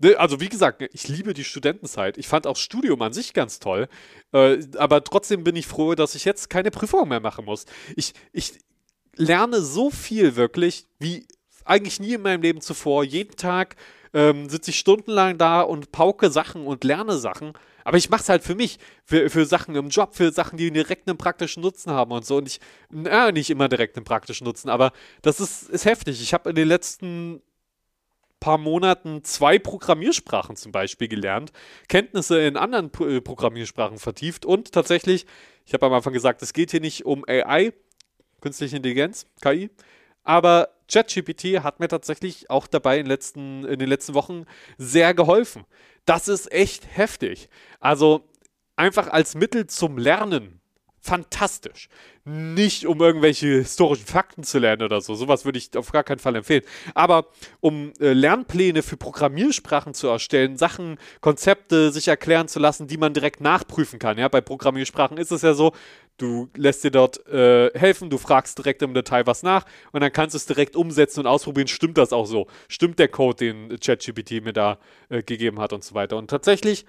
[0.00, 2.18] ne, also wie gesagt, ich liebe die Studentenzeit.
[2.18, 3.88] Ich fand auch Studium an sich ganz toll.
[4.32, 7.64] Äh, aber trotzdem bin ich froh, dass ich jetzt keine Prüfung mehr machen muss.
[7.94, 8.54] Ich, ich
[9.14, 11.28] lerne so viel wirklich, wie
[11.64, 13.04] eigentlich nie in meinem Leben zuvor.
[13.04, 13.76] Jeden Tag
[14.12, 17.52] ähm, sitze ich stundenlang da und pauke Sachen und lerne Sachen.
[17.84, 20.70] Aber ich mache es halt für mich, für, für Sachen im Job, für Sachen, die
[20.70, 22.36] direkt einen praktischen Nutzen haben und so.
[22.36, 24.92] Und ich, na, nicht immer direkt einen praktischen Nutzen, aber
[25.22, 26.20] das ist, ist heftig.
[26.22, 27.42] Ich habe in den letzten
[28.40, 31.52] paar Monaten zwei Programmiersprachen zum Beispiel gelernt,
[31.88, 35.26] Kenntnisse in anderen Pro äh, Programmiersprachen vertieft und tatsächlich,
[35.66, 37.72] ich habe am Anfang gesagt, es geht hier nicht um AI,
[38.40, 39.68] künstliche Intelligenz, KI,
[40.30, 44.44] aber ChatGPT hat mir tatsächlich auch dabei in, letzten, in den letzten Wochen
[44.78, 45.64] sehr geholfen.
[46.04, 47.48] Das ist echt heftig.
[47.80, 48.28] Also
[48.76, 50.60] einfach als Mittel zum Lernen
[51.00, 51.88] fantastisch.
[52.32, 55.16] Nicht um irgendwelche historischen Fakten zu lernen oder so.
[55.16, 56.62] Sowas würde ich auf gar keinen Fall empfehlen.
[56.94, 57.26] Aber
[57.58, 63.14] um äh, Lernpläne für Programmiersprachen zu erstellen, Sachen, Konzepte sich erklären zu lassen, die man
[63.14, 64.16] direkt nachprüfen kann.
[64.16, 65.72] Ja, bei Programmiersprachen ist es ja so,
[66.18, 70.12] du lässt dir dort äh, helfen, du fragst direkt im Detail was nach und dann
[70.12, 72.46] kannst du es direkt umsetzen und ausprobieren, stimmt das auch so?
[72.68, 74.78] Stimmt der Code, den ChatGPT mir da
[75.08, 76.16] äh, gegeben hat und so weiter.
[76.16, 76.86] Und tatsächlich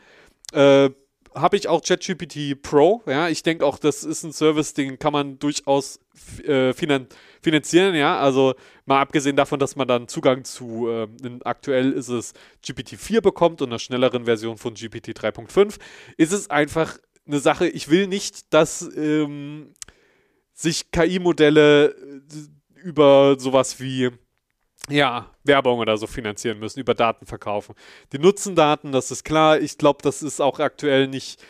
[0.54, 0.92] äh,
[1.34, 3.02] habe ich auch ChatGPT Pro.
[3.06, 6.00] Ja, ich denke auch, das ist ein Service, den kann man durchaus
[6.44, 7.08] äh, finan
[7.42, 7.96] finanzieren.
[7.96, 8.54] Ja, also
[8.86, 11.08] mal abgesehen davon, dass man dann Zugang zu, äh,
[11.44, 12.34] aktuell ist es
[12.66, 15.78] GPT-4 bekommt und einer schnelleren Version von GPT 3.5,
[16.18, 17.68] ist es einfach eine Sache.
[17.68, 19.74] Ich will nicht, dass ähm,
[20.54, 24.10] sich KI-Modelle äh, über sowas wie
[24.90, 27.76] ja, Werbung oder so finanzieren müssen, über Daten verkaufen.
[28.12, 29.60] Die nutzen Daten, das ist klar.
[29.60, 31.44] Ich glaube, das ist auch aktuell nicht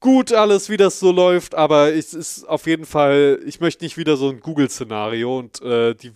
[0.00, 3.96] gut alles, wie das so läuft, aber es ist auf jeden Fall, ich möchte nicht
[3.96, 6.12] wieder so ein Google-Szenario und äh, die,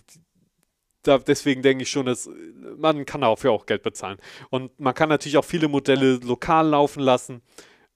[1.03, 2.29] da, deswegen denke ich schon, dass
[2.77, 4.19] man kann dafür auch Geld bezahlen.
[4.49, 7.41] Und man kann natürlich auch viele Modelle lokal laufen lassen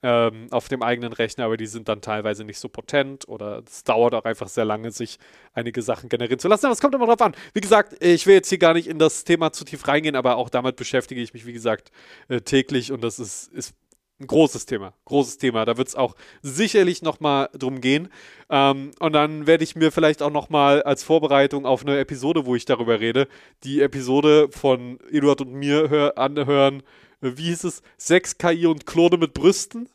[0.07, 3.83] ähm, auf dem eigenen Rechner, aber die sind dann teilweise nicht so potent oder es
[3.83, 5.19] dauert auch einfach sehr lange, sich
[5.53, 6.65] einige Sachen generieren zu lassen.
[6.67, 7.35] Aber es kommt immer drauf an.
[7.53, 10.37] Wie gesagt, ich will jetzt hier gar nicht in das Thema zu tief reingehen, aber
[10.37, 11.91] auch damit beschäftige ich mich, wie gesagt,
[12.29, 13.75] äh, täglich und das ist, ist
[14.21, 15.65] ein großes Thema, großes Thema.
[15.65, 18.07] Da wird es auch sicherlich nochmal drum gehen.
[18.49, 22.55] Ähm, und dann werde ich mir vielleicht auch nochmal als Vorbereitung auf eine Episode, wo
[22.55, 23.27] ich darüber rede,
[23.65, 26.81] die Episode von Eduard und mir hör, anhören,
[27.19, 29.89] wie hieß es, 6 KI und Klone mit Brüsten.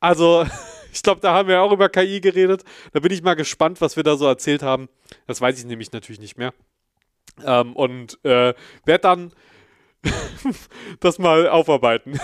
[0.00, 0.46] Also,
[0.92, 2.64] ich glaube, da haben wir auch über KI geredet.
[2.92, 4.88] Da bin ich mal gespannt, was wir da so erzählt haben.
[5.26, 6.52] Das weiß ich nämlich natürlich nicht mehr.
[7.44, 9.32] Ähm, und äh, werde dann
[11.00, 12.18] das mal aufarbeiten.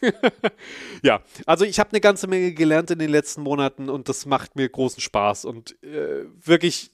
[1.02, 4.56] ja, also ich habe eine ganze Menge gelernt in den letzten Monaten und das macht
[4.56, 5.44] mir großen Spaß.
[5.44, 6.90] Und äh, wirklich,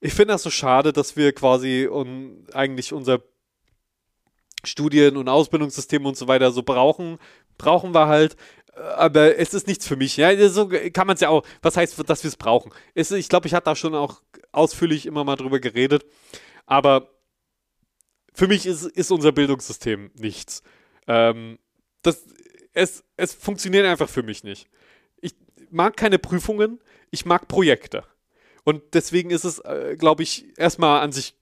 [0.00, 3.22] ich finde das so schade, dass wir quasi un, eigentlich unser
[4.64, 7.18] Studien- und Ausbildungssystem und so weiter so brauchen,
[7.58, 8.36] brauchen wir halt.
[8.76, 10.16] Aber es ist nichts für mich.
[10.16, 11.46] Ja, so kann man es ja auch.
[11.62, 12.72] Was heißt, dass wir es brauchen?
[12.94, 14.20] Ich glaube, ich hatte da schon auch
[14.52, 16.04] ausführlich immer mal drüber geredet.
[16.66, 17.08] Aber
[18.34, 20.62] für mich ist, ist unser Bildungssystem nichts.
[21.06, 21.58] Ähm,
[22.02, 22.24] das,
[22.74, 24.68] es, es funktioniert einfach für mich nicht.
[25.20, 25.34] Ich
[25.70, 26.78] mag keine Prüfungen,
[27.10, 28.04] ich mag Projekte.
[28.64, 31.34] Und deswegen ist es, äh, glaube ich, erstmal an sich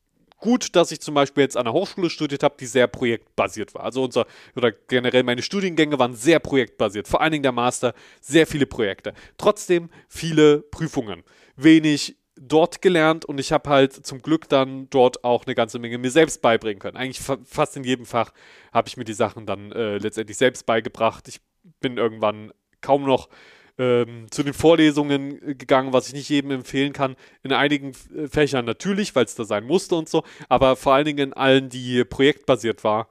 [0.45, 3.82] gut, dass ich zum Beispiel jetzt an der Hochschule studiert habe, die sehr projektbasiert war.
[3.84, 7.09] Also unser, oder generell meine Studiengänge waren sehr projektbasiert.
[7.09, 9.14] Vor allen Dingen der Master, sehr viele Projekte.
[9.38, 11.22] Trotzdem viele Prüfungen.
[11.57, 15.97] Wenig dort gelernt und ich habe halt zum Glück dann dort auch eine ganze Menge
[15.97, 16.99] mir selbst beibringen können.
[16.99, 18.34] Eigentlich fa fast in jedem Fach
[18.70, 21.26] habe ich mir die Sachen dann äh, letztendlich selbst beigebracht.
[21.26, 21.40] Ich
[21.80, 23.30] bin irgendwann kaum noch
[23.78, 27.16] ähm, zu den Vorlesungen äh, gegangen, was ich nicht jedem empfehlen kann.
[27.42, 31.06] In einigen äh, Fächern natürlich, weil es da sein musste und so, aber vor allen
[31.06, 33.08] Dingen in allen, die projektbasiert war,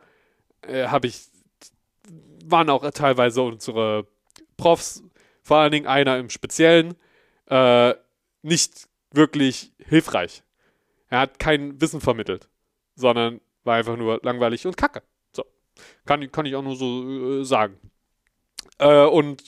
[0.62, 1.26] äh, habe ich,
[2.46, 4.08] waren auch teilweise unsere
[4.58, 5.04] Profs,
[5.42, 6.96] vor allen Dingen einer im Speziellen,
[7.48, 7.94] äh,
[8.42, 10.44] nicht wirklich hilfreich.
[11.10, 12.50] Er hat kein Wissen vermittelt,
[12.96, 15.04] sondern war einfach nur langweilig und kacke.
[15.32, 15.46] So.
[16.06, 17.78] Kann, kann ich auch nur so äh, sagen.
[18.80, 19.44] Äh, und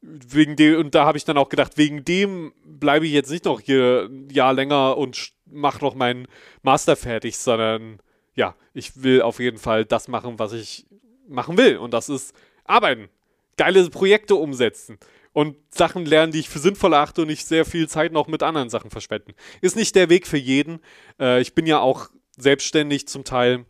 [0.00, 3.44] wegen dem, und da habe ich dann auch gedacht, wegen dem bleibe ich jetzt nicht
[3.44, 6.26] noch hier ein Jahr länger und mache noch meinen
[6.62, 7.98] Master fertig, sondern
[8.34, 10.86] ja, ich will auf jeden Fall das machen, was ich
[11.28, 11.78] machen will.
[11.78, 12.34] Und das ist
[12.64, 13.08] arbeiten.
[13.56, 14.98] Geile Projekte umsetzen
[15.32, 18.42] und Sachen lernen, die ich für sinnvoll achte und nicht sehr viel Zeit noch mit
[18.42, 19.34] anderen Sachen verschwenden.
[19.60, 20.80] Ist nicht der Weg für jeden.
[21.18, 23.64] Äh, ich bin ja auch selbstständig zum Teil.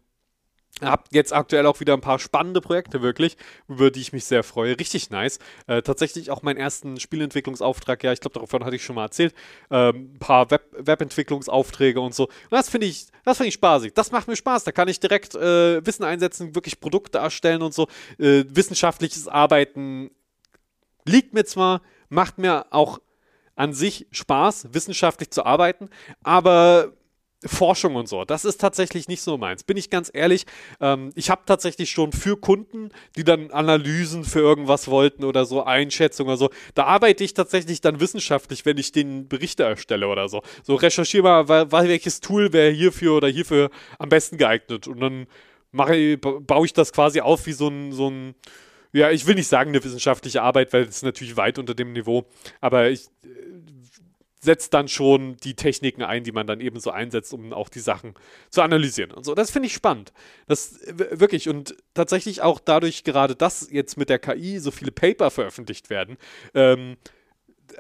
[0.83, 3.37] Hab jetzt aktuell auch wieder ein paar spannende Projekte wirklich,
[3.69, 4.79] über die ich mich sehr freue.
[4.79, 5.39] Richtig nice.
[5.67, 9.35] Äh, tatsächlich auch meinen ersten Spielentwicklungsauftrag, ja, ich glaube, davon hatte ich schon mal erzählt.
[9.71, 12.25] Ähm, ein paar Web Webentwicklungsaufträge und so.
[12.25, 13.95] Und das finde ich, das finde ich spaßig.
[13.95, 14.65] Das macht mir Spaß.
[14.65, 17.89] Da kann ich direkt äh, Wissen einsetzen, wirklich Produkte erstellen und so.
[18.19, 20.11] Äh, wissenschaftliches Arbeiten
[21.09, 23.01] Liegt mir zwar, macht mir auch
[23.57, 25.89] an sich Spaß, wissenschaftlich zu arbeiten,
[26.23, 26.93] aber
[27.45, 29.63] Forschung und so, das ist tatsächlich nicht so meins.
[29.63, 30.45] Bin ich ganz ehrlich,
[30.81, 35.63] ähm, ich habe tatsächlich schon für Kunden, die dann Analysen für irgendwas wollten oder so,
[35.63, 40.29] Einschätzungen oder so, da arbeite ich tatsächlich dann wissenschaftlich, wenn ich den Berichte erstelle oder
[40.29, 40.43] so.
[40.65, 45.27] So recherchiere mal, welches Tool wäre hierfür oder hierfür am besten geeignet und dann
[45.71, 48.35] mache, baue ich das quasi auf wie so ein, so ein
[48.93, 52.25] ja, ich will nicht sagen eine wissenschaftliche Arbeit, weil es natürlich weit unter dem Niveau,
[52.61, 53.07] aber ich
[54.41, 57.81] setze dann schon die Techniken ein, die man dann eben so einsetzt, um auch die
[57.81, 58.15] Sachen
[58.51, 59.35] zu analysieren und so.
[59.35, 60.13] Das finde ich spannend.
[60.47, 65.31] Das wirklich und tatsächlich auch dadurch gerade, dass jetzt mit der KI so viele Paper
[65.31, 66.17] veröffentlicht werden,
[66.55, 66.97] ähm,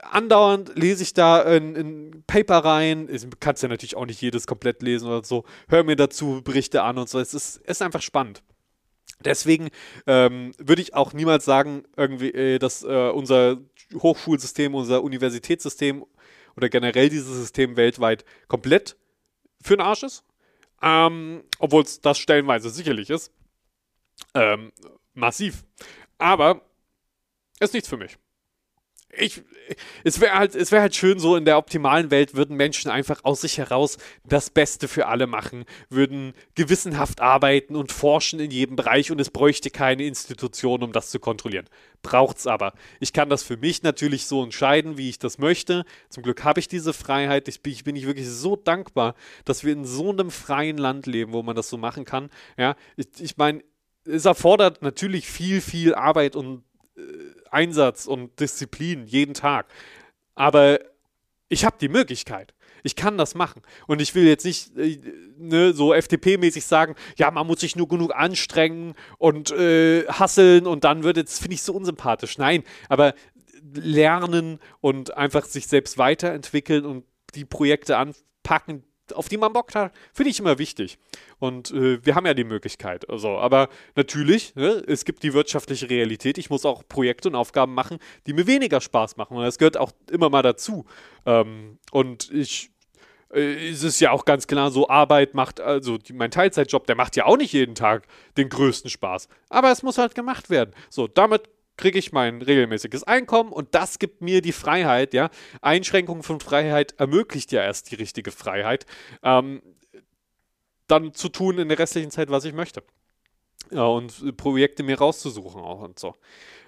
[0.02, 3.09] andauernd lese ich da in, in Paper rein.
[3.11, 5.44] Ich kann ja natürlich auch nicht jedes komplett lesen oder so.
[5.68, 7.18] Hör mir dazu Berichte an und so.
[7.18, 8.42] Es ist, es ist einfach spannend.
[9.24, 9.70] Deswegen
[10.06, 13.59] ähm, würde ich auch niemals sagen, irgendwie, äh, dass äh, unser
[13.94, 16.04] Hochschulsystem, unser Universitätssystem
[16.59, 18.96] oder generell dieses System weltweit komplett
[19.62, 20.24] für den Arsch ist.
[20.82, 23.32] Ähm, Obwohl es das stellenweise sicherlich ist.
[24.34, 24.72] Ähm,
[25.14, 25.64] massiv.
[26.18, 26.61] Aber
[27.61, 28.18] ist nichts für mich
[29.16, 29.42] ich,
[30.04, 33.40] es wäre halt, es halt schön, so in der optimalen Welt würden Menschen einfach aus
[33.40, 39.11] sich heraus das Beste für alle machen, würden gewissenhaft arbeiten und forschen in jedem Bereich
[39.11, 41.66] und es bräuchte keine Institution, um das zu kontrollieren.
[42.02, 42.74] Braucht's aber.
[43.00, 45.84] Ich kann das für mich natürlich so entscheiden, wie ich das möchte.
[46.11, 47.48] Zum Glück habe ich diese Freiheit.
[47.48, 51.06] Ich bin, ich bin ich wirklich so dankbar, dass wir in so einem freien Land
[51.06, 52.28] leben, wo man das so machen kann.
[52.59, 53.62] Ja, ich, ich meine,
[54.04, 56.62] es erfordert natürlich viel, viel Arbeit und
[57.51, 59.66] Einsatz und Disziplin jeden Tag.
[60.34, 60.80] Aber
[61.49, 62.55] ich habe die Möglichkeit.
[62.82, 63.62] Ich kann das machen.
[63.86, 65.01] Und ich will jetzt nicht äh,
[65.36, 70.84] ne, so FDP-mäßig sagen, ja, man muss sich nur genug anstrengen und äh, hasseln und
[70.84, 72.38] dann wird es, finde ich, so unsympathisch.
[72.38, 73.14] Nein, aber
[73.74, 78.84] lernen und einfach sich selbst weiterentwickeln und die Projekte anpacken,
[79.14, 80.98] auf die man Bock hat, finde ich immer wichtig.
[81.38, 83.09] Und äh, wir haben ja die Möglichkeit.
[83.09, 86.38] Also, aber natürlich, ne, es gibt die wirtschaftliche Realität.
[86.38, 89.36] Ich muss auch Projekte und Aufgaben machen, die mir weniger Spaß machen.
[89.36, 90.84] Und das gehört auch immer mal dazu.
[91.26, 92.70] Ähm, und ich
[93.32, 97.16] äh, ist ja auch ganz klar so, Arbeit macht, also die, mein Teilzeitjob, der macht
[97.16, 98.06] ja auch nicht jeden Tag
[98.36, 99.28] den größten Spaß.
[99.48, 100.74] Aber es muss halt gemacht werden.
[100.90, 101.48] So, damit
[101.79, 105.31] kriege ich mein regelmäßiges Einkommen und das gibt mir die Freiheit, ja.
[105.62, 108.85] Einschränkung von Freiheit ermöglicht ja erst die richtige Freiheit,
[109.22, 109.62] ähm,
[110.89, 112.83] dann zu tun in der restlichen Zeit, was ich möchte.
[113.70, 116.14] Ja, und Projekte mir rauszusuchen auch und so.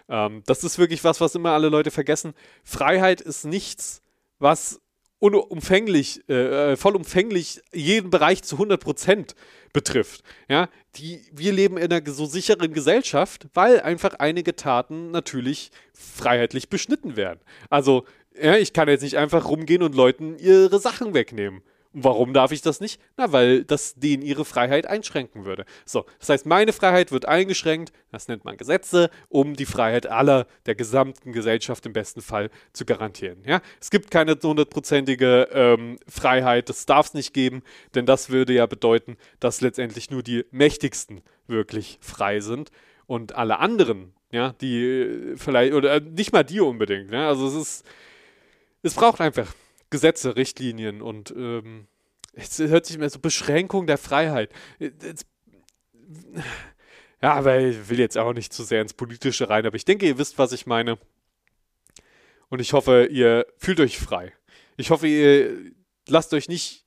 [0.08, 2.34] Ähm, das ist wirklich was, was immer alle Leute vergessen.
[2.64, 4.02] Freiheit ist nichts,
[4.38, 4.80] was
[5.20, 9.34] unumfänglich, äh, äh vollumfänglich jeden Bereich zu 100 Prozent
[9.72, 10.24] betrifft.
[10.48, 16.68] Ja, die, wir leben in einer so sicheren Gesellschaft, weil einfach einige Taten natürlich freiheitlich
[16.68, 17.40] beschnitten werden.
[17.68, 18.04] Also,
[18.40, 21.62] ja, ich kann jetzt nicht einfach rumgehen und Leuten ihre Sachen wegnehmen.
[21.92, 23.00] Warum darf ich das nicht?
[23.16, 25.64] Na, weil das denen ihre Freiheit einschränken würde.
[25.84, 30.46] So, das heißt, meine Freiheit wird eingeschränkt, das nennt man Gesetze, um die Freiheit aller,
[30.66, 33.42] der gesamten Gesellschaft im besten Fall zu garantieren.
[33.44, 33.60] Ja?
[33.80, 37.62] Es gibt keine hundertprozentige ähm, Freiheit, das darf es nicht geben,
[37.96, 42.70] denn das würde ja bedeuten, dass letztendlich nur die Mächtigsten wirklich frei sind
[43.06, 47.26] und alle anderen, ja, die äh, vielleicht, oder äh, nicht mal die unbedingt, ja?
[47.26, 47.84] also es ist,
[48.82, 49.52] es braucht einfach
[49.90, 51.86] Gesetze, Richtlinien und ähm,
[52.32, 54.50] es hört sich mehr so Beschränkung der Freiheit.
[54.78, 55.26] Jetzt,
[57.22, 60.06] ja, aber ich will jetzt auch nicht zu sehr ins Politische rein, aber ich denke,
[60.06, 60.98] ihr wisst, was ich meine.
[62.48, 64.32] Und ich hoffe, ihr fühlt euch frei.
[64.76, 65.72] Ich hoffe, ihr
[66.08, 66.86] lasst euch nicht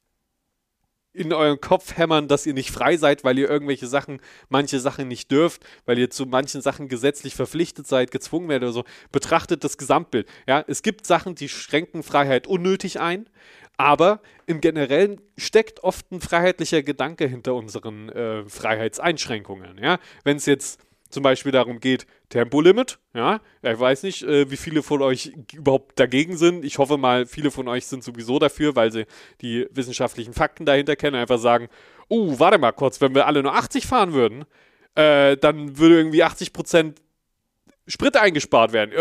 [1.14, 5.07] in euren Kopf hämmern, dass ihr nicht frei seid, weil ihr irgendwelche Sachen, manche Sachen
[5.07, 8.84] nicht dürft, weil ihr zu manchen Sachen gesetzlich verpflichtet seid, gezwungen werdet oder so.
[9.11, 10.28] Betrachtet das Gesamtbild.
[10.47, 13.30] Ja, es gibt Sachen, die schränken Freiheit unnötig ein,
[13.78, 19.78] aber im Generellen steckt oft ein freiheitlicher Gedanke hinter unseren äh, Freiheitseinschränkungen.
[19.78, 20.80] Ja, wenn es jetzt
[21.14, 25.99] zum Beispiel darum geht, Tempolimit, ja, ich weiß nicht, äh, wie viele von euch überhaupt
[25.99, 26.66] dagegen sind.
[26.66, 29.05] Ich hoffe mal, viele von euch sind sowieso dafür, weil sie
[29.41, 31.70] die wissenschaftlichen Fakten dahinter kennen, einfach sagen,
[32.09, 34.45] oh, warte mal kurz, wenn wir alle nur 80 fahren würden,
[34.95, 37.01] äh, dann würde irgendwie 80 Prozent
[37.86, 38.93] Sprit eingespart werden.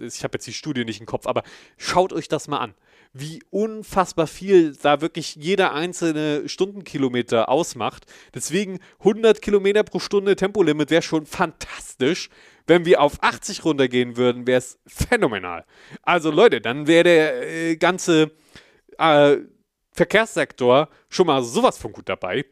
[0.00, 1.42] Ich habe jetzt die Studie nicht im Kopf, aber
[1.76, 2.74] schaut euch das mal an
[3.12, 8.06] wie unfassbar viel da wirklich jeder einzelne Stundenkilometer ausmacht.
[8.34, 12.28] Deswegen 100 Kilometer pro Stunde Tempolimit wäre schon fantastisch.
[12.66, 15.64] Wenn wir auf 80 runtergehen würden, wäre es phänomenal.
[16.02, 18.32] Also Leute, dann wäre der äh, ganze
[18.98, 19.38] äh,
[19.92, 22.44] Verkehrssektor schon mal sowas von gut dabei.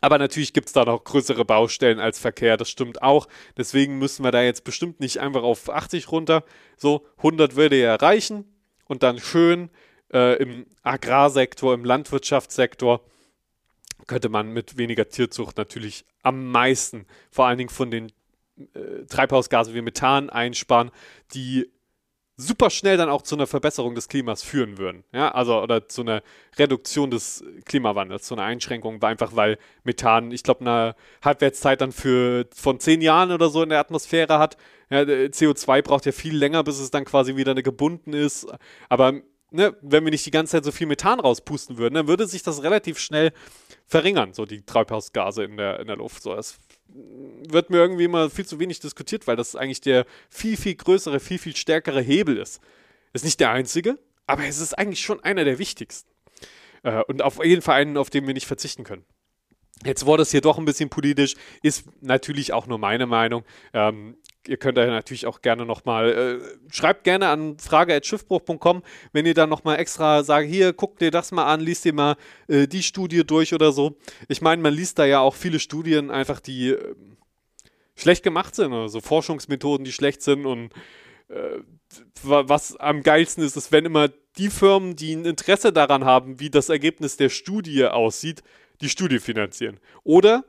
[0.00, 3.26] Aber natürlich gibt es da noch größere Baustellen als Verkehr, das stimmt auch.
[3.56, 6.44] Deswegen müssen wir da jetzt bestimmt nicht einfach auf 80 runter.
[6.76, 8.55] So, 100 würde ja reichen
[8.86, 9.70] und dann schön
[10.12, 13.00] äh, im Agrarsektor, im Landwirtschaftssektor
[14.06, 18.12] könnte man mit weniger Tierzucht natürlich am meisten, vor allen Dingen von den
[18.74, 20.90] äh, Treibhausgasen wie Methan einsparen,
[21.34, 21.70] die
[22.36, 25.04] super schnell dann auch zu einer Verbesserung des Klimas führen würden.
[25.12, 26.22] Ja, also oder zu einer
[26.58, 32.46] Reduktion des Klimawandels, zu einer Einschränkung, einfach weil Methan, ich glaube, eine Halbwertszeit dann für
[32.54, 34.56] von zehn Jahren oder so in der Atmosphäre hat.
[34.90, 38.46] Ja, CO2 braucht ja viel länger, bis es dann quasi wieder gebunden ist.
[38.88, 39.14] Aber
[39.50, 42.42] ne, wenn wir nicht die ganze Zeit so viel Methan rauspusten würden, dann würde sich
[42.42, 43.32] das relativ schnell
[43.86, 46.22] verringern, so die Treibhausgase in der, in der Luft.
[46.22, 50.56] So, das wird mir irgendwie immer viel zu wenig diskutiert, weil das eigentlich der viel,
[50.56, 52.60] viel größere, viel, viel stärkere Hebel ist.
[53.12, 56.10] Ist nicht der einzige, aber es ist eigentlich schon einer der wichtigsten.
[56.82, 59.04] Äh, und auf jeden Fall einen, auf den wir nicht verzichten können.
[59.84, 63.44] Jetzt wurde es hier doch ein bisschen politisch, ist natürlich auch nur meine Meinung.
[63.74, 64.16] Ähm,
[64.48, 68.82] ihr könnt da natürlich auch gerne nochmal, äh, schreibt gerne an frage.schiffbruch.com,
[69.12, 72.16] wenn ihr dann nochmal extra sagt, hier, guck dir das mal an, liest dir mal
[72.48, 73.96] äh, die Studie durch oder so.
[74.28, 76.94] Ich meine, man liest da ja auch viele Studien einfach, die äh,
[77.94, 80.72] schlecht gemacht sind, also Forschungsmethoden, die schlecht sind und
[81.28, 81.60] äh,
[82.22, 86.50] was am geilsten ist, ist, wenn immer die Firmen, die ein Interesse daran haben, wie
[86.50, 88.42] das Ergebnis der Studie aussieht,
[88.80, 89.80] die Studie finanzieren.
[90.02, 90.44] Oder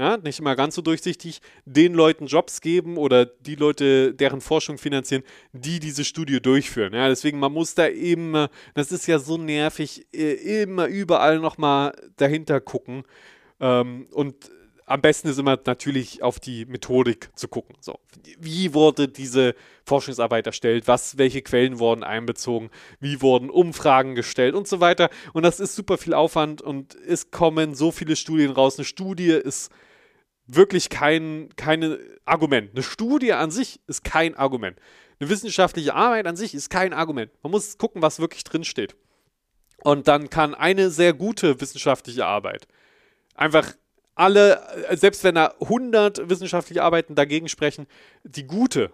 [0.00, 4.78] ja, nicht immer ganz so durchsichtig, den Leuten Jobs geben oder die Leute, deren Forschung
[4.78, 5.22] finanzieren,
[5.52, 6.94] die diese Studie durchführen.
[6.94, 12.62] Ja, deswegen, man muss da eben, das ist ja so nervig, immer überall nochmal dahinter
[12.62, 13.02] gucken.
[13.60, 14.50] Ähm, und
[14.86, 17.76] am besten ist immer natürlich auf die Methodik zu gucken.
[17.80, 17.98] So,
[18.38, 20.88] wie wurde diese Forschungsarbeit erstellt?
[20.88, 22.70] Was, welche Quellen wurden einbezogen?
[23.00, 25.10] Wie wurden Umfragen gestellt und so weiter?
[25.34, 28.78] Und das ist super viel Aufwand und es kommen so viele Studien raus.
[28.78, 29.70] Eine Studie ist
[30.54, 32.70] wirklich kein keine Argument.
[32.72, 34.78] Eine Studie an sich ist kein Argument.
[35.18, 37.30] Eine wissenschaftliche Arbeit an sich ist kein Argument.
[37.42, 38.96] Man muss gucken, was wirklich drinsteht.
[39.82, 42.66] Und dann kann eine sehr gute wissenschaftliche Arbeit
[43.40, 43.74] einfach
[44.14, 44.60] alle,
[44.92, 47.86] selbst wenn da 100 wissenschaftliche Arbeiten dagegen sprechen,
[48.22, 48.92] die gute,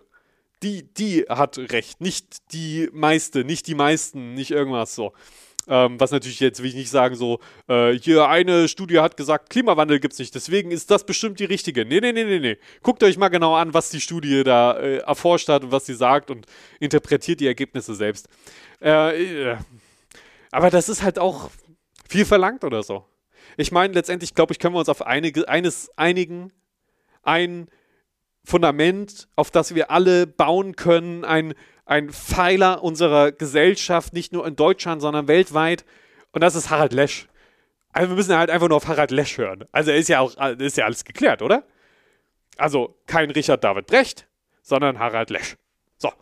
[0.62, 2.00] die, die hat recht.
[2.00, 5.12] Nicht die meiste, nicht die meisten, nicht irgendwas so.
[5.68, 9.50] Ähm, was natürlich jetzt will ich nicht sagen, so, äh, hier eine Studie hat gesagt,
[9.50, 11.84] Klimawandel gibt es nicht, deswegen ist das bestimmt die richtige.
[11.84, 12.58] Nee, nee, nee, nee, nee.
[12.82, 15.94] Guckt euch mal genau an, was die Studie da äh, erforscht hat und was sie
[15.94, 16.46] sagt und
[16.78, 18.28] interpretiert die Ergebnisse selbst.
[18.80, 19.56] Äh, äh
[20.52, 21.50] aber das ist halt auch
[22.08, 23.04] viel verlangt oder so.
[23.56, 26.52] Ich meine, letztendlich, glaube ich, können wir uns auf einige, eines einigen,
[27.22, 27.68] ein
[28.44, 31.54] Fundament, auf das wir alle bauen können, ein
[31.86, 35.84] ein Pfeiler unserer Gesellschaft, nicht nur in Deutschland, sondern weltweit.
[36.32, 37.28] Und das ist Harald Lesch.
[37.92, 39.64] Also wir müssen halt einfach nur auf Harald Lesch hören.
[39.72, 41.64] Also ist ja auch ist ja alles geklärt, oder?
[42.58, 44.28] Also kein Richard David Brecht,
[44.62, 45.56] sondern Harald Lesch.
[45.96, 46.12] So.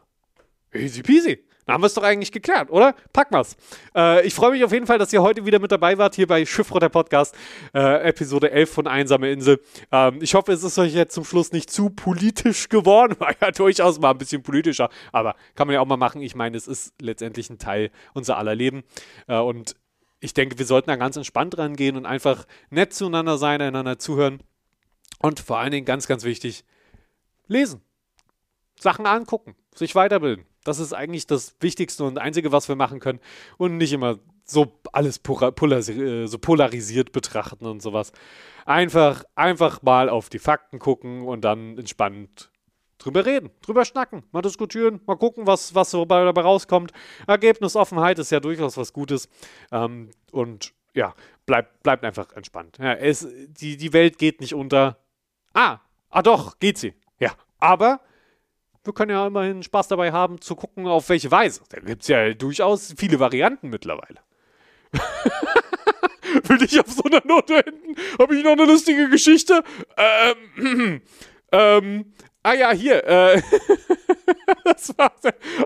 [0.72, 1.43] Easy peasy.
[1.66, 2.94] Dann haben wir es doch eigentlich geklärt, oder?
[3.12, 3.56] Packen wir's.
[3.94, 6.26] Äh, ich freue mich auf jeden Fall, dass ihr heute wieder mit dabei wart hier
[6.26, 7.34] bei Schiffrotter Podcast,
[7.74, 9.60] äh, Episode 11 von Einsame Insel.
[9.90, 13.16] Ähm, ich hoffe, es ist euch jetzt zum Schluss nicht zu politisch geworden.
[13.18, 16.20] War ja durchaus mal ein bisschen politischer, aber kann man ja auch mal machen.
[16.20, 18.82] Ich meine, es ist letztendlich ein Teil unser aller Leben.
[19.26, 19.76] Äh, und
[20.20, 24.42] ich denke, wir sollten da ganz entspannt rangehen und einfach nett zueinander sein, einander zuhören.
[25.18, 26.64] Und vor allen Dingen ganz, ganz wichtig,
[27.46, 27.80] lesen.
[28.78, 30.46] Sachen angucken, sich weiterbilden.
[30.64, 33.20] Das ist eigentlich das Wichtigste und Einzige, was wir machen können.
[33.58, 38.12] Und nicht immer so alles äh, so polarisiert betrachten und sowas.
[38.66, 42.50] Einfach, einfach mal auf die Fakten gucken und dann entspannt
[42.98, 46.92] drüber reden, drüber schnacken, mal diskutieren, mal gucken, was, was so dabei rauskommt.
[47.26, 49.28] Ergebnisoffenheit ist ja durchaus was Gutes.
[49.70, 52.78] Ähm, und ja, bleibt, bleibt einfach entspannt.
[52.78, 54.98] Ja, es, die, die Welt geht nicht unter.
[55.52, 56.94] Ah, ah doch, geht sie.
[57.18, 58.00] Ja, aber
[58.84, 61.62] wir können ja immerhin Spaß dabei haben, zu gucken, auf welche Weise.
[61.70, 64.20] Da gibt es ja durchaus viele Varianten mittlerweile.
[66.48, 67.96] Will ich auf so einer Note enden?
[68.18, 69.62] Habe ich noch eine lustige Geschichte?
[69.96, 71.02] Ähm,
[71.52, 72.12] ähm,
[72.44, 73.04] ah ja, hier.
[73.04, 73.42] Äh,
[74.64, 75.12] das war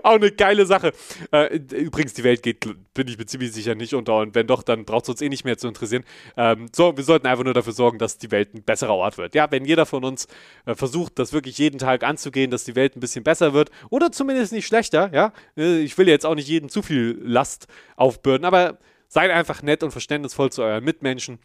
[0.03, 0.93] auch eine geile Sache.
[1.31, 2.59] Äh, übrigens, die Welt geht,
[2.93, 4.17] bin ich mir ziemlich sicher, nicht unter.
[4.17, 6.03] Und wenn doch, dann braucht es uns eh nicht mehr zu interessieren.
[6.37, 9.35] Ähm, so, wir sollten einfach nur dafür sorgen, dass die Welt ein besserer Ort wird.
[9.35, 10.27] Ja, wenn jeder von uns
[10.65, 14.11] äh, versucht, das wirklich jeden Tag anzugehen, dass die Welt ein bisschen besser wird oder
[14.11, 15.33] zumindest nicht schlechter, ja.
[15.57, 19.83] Äh, ich will jetzt auch nicht jedem zu viel Last aufbürden, aber seid einfach nett
[19.83, 21.39] und verständnisvoll zu euren Mitmenschen.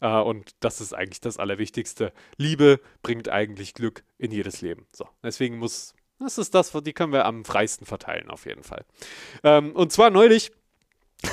[0.00, 2.12] Äh, und das ist eigentlich das Allerwichtigste.
[2.36, 4.86] Liebe bringt eigentlich Glück in jedes Leben.
[4.92, 8.84] So, deswegen muss, das ist das, die können wir am freisten verteilen, auf jeden Fall.
[9.44, 10.50] Ähm, und zwar neulich.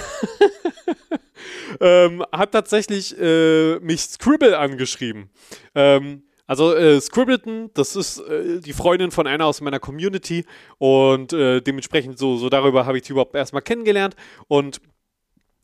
[1.79, 5.29] ähm, hat tatsächlich äh, mich Scribble angeschrieben.
[5.75, 10.45] Ähm, also äh, Scribbleton, das ist äh, die Freundin von einer aus meiner Community
[10.77, 14.15] und äh, dementsprechend so, so darüber habe ich die überhaupt erstmal kennengelernt
[14.47, 14.81] und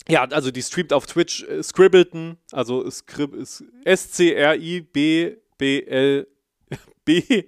[0.10, 3.48] ja, also die streamt auf Twitch äh, Scribbleton, also S-C-R-I-B-B-L
[7.06, 7.44] B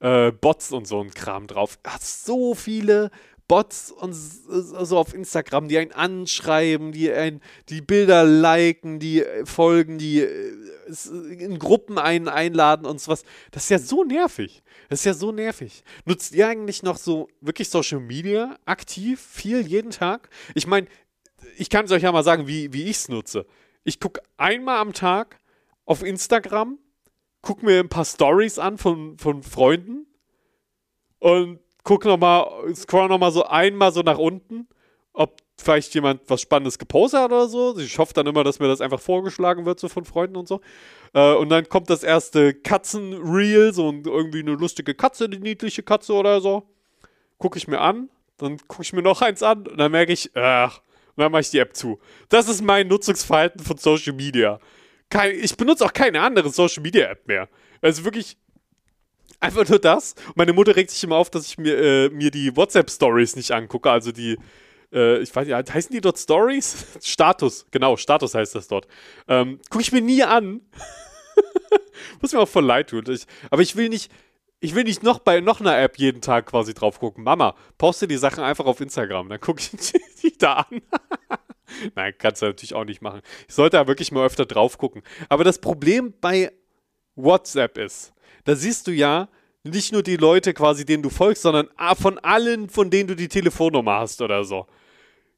[0.00, 1.78] äh, Bots und so ein Kram drauf.
[1.84, 3.10] Hat so viele
[3.48, 9.46] Bots und so auf Instagram, die einen anschreiben, die einen, die Bilder liken, die äh,
[9.46, 10.52] folgen, die äh,
[11.38, 13.24] in Gruppen einen einladen und sowas.
[13.52, 14.62] Das ist ja so nervig.
[14.88, 15.84] Das ist ja so nervig.
[16.04, 20.28] Nutzt ihr eigentlich noch so wirklich Social Media aktiv, viel, jeden Tag?
[20.54, 20.88] Ich meine,
[21.56, 23.46] ich kann es euch ja mal sagen, wie, wie ich es nutze.
[23.84, 25.38] Ich gucke einmal am Tag
[25.84, 26.78] auf Instagram
[27.46, 30.04] guck mir ein paar Stories an von, von Freunden
[31.20, 32.44] und guck nochmal,
[32.74, 34.66] scroll nochmal so einmal so nach unten,
[35.12, 37.78] ob vielleicht jemand was Spannendes gepostet hat oder so.
[37.78, 40.60] Ich hoffe dann immer, dass mir das einfach vorgeschlagen wird, so von Freunden und so.
[41.14, 46.14] Äh, und dann kommt das erste Katzen-Reel, so irgendwie eine lustige Katze, eine niedliche Katze
[46.14, 46.64] oder so.
[47.38, 50.36] Gucke ich mir an, dann gucke ich mir noch eins an und dann merke ich,
[50.36, 50.80] ach,
[51.14, 52.00] und dann mache ich die App zu.
[52.28, 54.58] Das ist mein Nutzungsverhalten von Social Media
[55.10, 57.48] kein, ich benutze auch keine andere Social Media App mehr.
[57.80, 58.36] Also wirklich
[59.40, 60.14] einfach nur das.
[60.34, 63.50] Meine Mutter regt sich immer auf, dass ich mir, äh, mir die WhatsApp Stories nicht
[63.52, 63.90] angucke.
[63.90, 64.38] Also die,
[64.92, 66.86] äh, ich weiß nicht, heißen die dort Stories?
[67.02, 68.86] Status, genau, Status heißt das dort.
[69.28, 70.60] Ähm, gucke ich mir nie an.
[72.20, 73.04] Muss mir auch voll leid tun.
[73.08, 74.10] Ich, aber ich will nicht,
[74.60, 77.24] ich will nicht noch bei noch einer App jeden Tag quasi drauf gucken.
[77.24, 79.70] Mama, poste die Sachen einfach auf Instagram, dann gucke ich
[80.22, 80.82] die da an.
[81.94, 83.22] Nein, kannst du natürlich auch nicht machen.
[83.48, 85.02] Ich sollte da wirklich mal öfter drauf gucken.
[85.28, 86.52] Aber das Problem bei
[87.14, 88.12] WhatsApp ist,
[88.44, 89.28] da siehst du ja
[89.64, 93.28] nicht nur die Leute quasi, denen du folgst, sondern von allen, von denen du die
[93.28, 94.66] Telefonnummer hast oder so.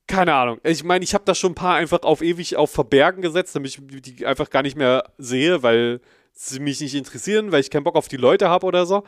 [0.07, 0.59] Keine Ahnung.
[0.65, 3.79] Ich meine, ich habe da schon ein paar einfach auf ewig auf Verbergen gesetzt, damit
[3.79, 6.01] ich die einfach gar nicht mehr sehe, weil
[6.33, 9.05] sie mich nicht interessieren, weil ich keinen Bock auf die Leute habe oder so.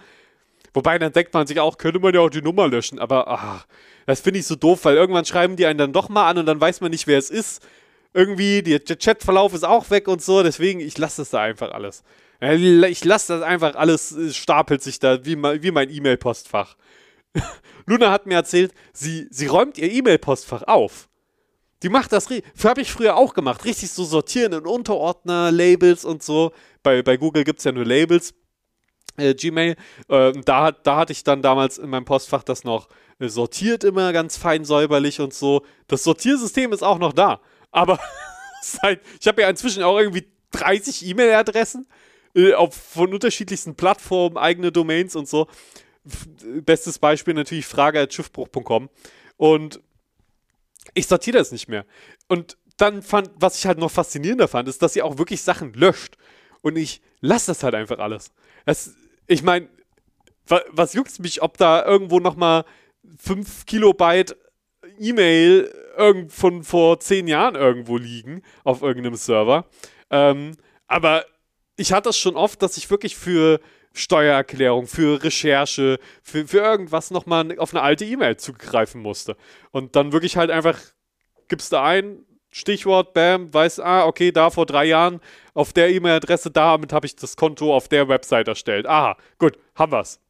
[0.75, 3.67] Wobei, dann denkt man sich auch, könnte man ja auch die Nummer löschen, aber ach,
[4.07, 6.47] das finde ich so doof, weil irgendwann schreiben die einen dann doch mal an und
[6.47, 7.63] dann weiß man nicht, wer es ist.
[8.13, 12.03] Irgendwie, der Chatverlauf ist auch weg und so, deswegen, ich lasse das da einfach alles.
[12.41, 16.77] Ich lasse das einfach alles, stapelt sich da wie, wie mein E-Mail-Postfach.
[17.87, 21.09] Luna hat mir erzählt, sie, sie räumt ihr E-Mail-Postfach auf.
[21.83, 22.29] Die macht das,
[22.65, 26.53] habe ich früher auch gemacht, richtig so sortieren in Unterordner, Labels und so.
[26.83, 28.35] Bei, bei Google gibt es ja nur Labels.
[29.17, 29.77] Äh, Gmail,
[30.09, 32.89] äh, da, da hatte ich dann damals in meinem Postfach das noch
[33.29, 35.63] sortiert immer ganz fein säuberlich und so.
[35.87, 37.41] Das Sortiersystem ist auch noch da.
[37.71, 37.99] Aber
[38.63, 41.87] seit, ich habe ja inzwischen auch irgendwie 30 E-Mail-Adressen
[42.35, 45.49] äh, von unterschiedlichsten Plattformen, eigene Domains und so.
[46.65, 48.89] Bestes Beispiel natürlich frage.schiffbruch.com.
[49.37, 49.81] Und
[50.95, 51.85] ich sortiere das nicht mehr.
[52.29, 55.75] Und dann fand, was ich halt noch faszinierender fand, ist, dass sie auch wirklich Sachen
[55.75, 56.17] löscht.
[56.63, 58.33] Und ich lasse das halt einfach alles.
[58.65, 58.95] Das,
[59.27, 59.69] ich meine,
[60.47, 62.65] wa, was juckt mich, ob da irgendwo nochmal
[63.19, 64.37] 5 Kilobyte
[64.99, 65.73] E-Mail
[66.29, 69.67] von vor 10 Jahren irgendwo liegen auf irgendeinem Server.
[70.11, 71.25] Ähm, aber
[71.77, 73.61] ich hatte das schon oft, dass ich wirklich für
[73.93, 79.37] Steuererklärung, für Recherche, für, für irgendwas nochmal auf eine alte E-Mail zugreifen musste.
[79.71, 80.79] Und dann wirklich halt einfach,
[81.49, 85.21] gibst du ein, Stichwort, bam, weiß, ah, okay, da vor drei Jahren
[85.55, 88.87] auf der E-Mail-Adresse, damit habe ich das Konto auf der Website erstellt.
[88.87, 90.21] Aha, gut, haben wir's.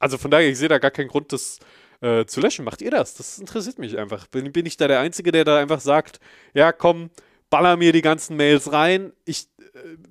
[0.00, 1.60] Also von daher, ich sehe da gar keinen Grund, das
[2.00, 2.64] äh, zu löschen.
[2.64, 3.14] Macht ihr das?
[3.14, 4.26] Das interessiert mich einfach.
[4.26, 6.18] Bin, bin ich da der Einzige, der da einfach sagt,
[6.54, 7.10] ja, komm,
[7.50, 9.12] baller mir die ganzen Mails rein.
[9.24, 9.48] Ich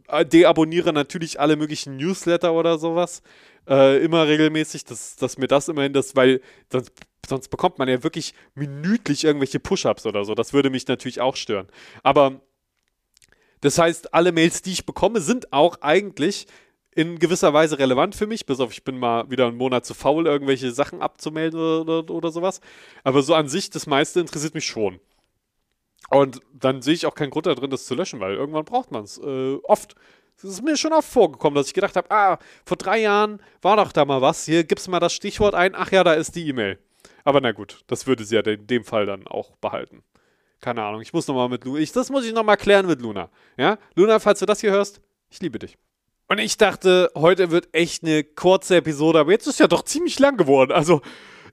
[0.08, 3.22] äh, deabonniere natürlich alle möglichen Newsletter oder sowas.
[3.68, 6.92] Äh, immer regelmäßig, dass, dass mir das immerhin das, weil sonst,
[7.28, 10.36] sonst bekommt man ja wirklich minütlich irgendwelche Push-Ups oder so.
[10.36, 11.68] Das würde mich natürlich auch stören.
[12.04, 12.42] Aber
[13.62, 16.48] das heißt, alle Mails, die ich bekomme, sind auch eigentlich
[17.00, 19.94] in gewisser Weise relevant für mich, bis auf ich bin mal wieder einen Monat zu
[19.94, 22.60] faul, irgendwelche Sachen abzumelden oder, oder, oder sowas.
[23.06, 25.00] Aber so an sich, das meiste interessiert mich schon.
[26.10, 28.92] Und dann sehe ich auch keinen Grund da drin, das zu löschen, weil irgendwann braucht
[28.92, 29.18] man es.
[29.18, 29.96] Äh, oft.
[30.36, 33.78] Es ist mir schon oft vorgekommen, dass ich gedacht habe, ah, vor drei Jahren war
[33.78, 34.44] doch da mal was.
[34.46, 35.76] Hier gibst du mal das Stichwort ein.
[35.76, 36.80] Ach ja, da ist die E-Mail.
[37.24, 40.04] Aber na gut, das würde sie ja in dem Fall dann auch behalten.
[40.60, 41.82] Keine Ahnung, ich muss nochmal mit Luna.
[41.94, 43.30] Das muss ich nochmal klären mit Luna.
[43.58, 43.78] Ja?
[43.96, 45.78] Luna, falls du das hier hörst, ich liebe dich.
[46.32, 50.20] Und ich dachte, heute wird echt eine kurze Episode, aber jetzt ist ja doch ziemlich
[50.20, 50.72] lang geworden.
[50.72, 51.02] Also,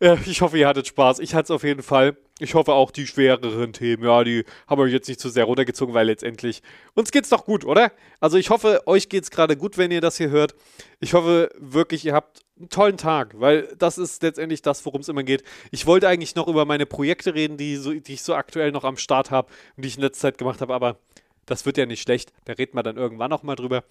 [0.00, 1.18] äh, ich hoffe, ihr hattet Spaß.
[1.20, 2.18] Ich hatte es auf jeden Fall.
[2.40, 5.94] Ich hoffe auch die schwereren Themen, ja, die haben euch jetzt nicht zu sehr runtergezogen,
[5.94, 6.60] weil letztendlich
[6.92, 7.90] uns geht's doch gut, oder?
[8.20, 10.54] Also ich hoffe, euch geht's gerade gut, wenn ihr das hier hört.
[11.00, 15.08] Ich hoffe wirklich, ihr habt einen tollen Tag, weil das ist letztendlich das, worum es
[15.08, 15.42] immer geht.
[15.70, 18.84] Ich wollte eigentlich noch über meine Projekte reden, die, so, die ich so aktuell noch
[18.84, 20.98] am Start habe und die ich in letzter Zeit gemacht habe, aber
[21.46, 22.34] das wird ja nicht schlecht.
[22.44, 23.82] Da reden wir dann irgendwann nochmal drüber.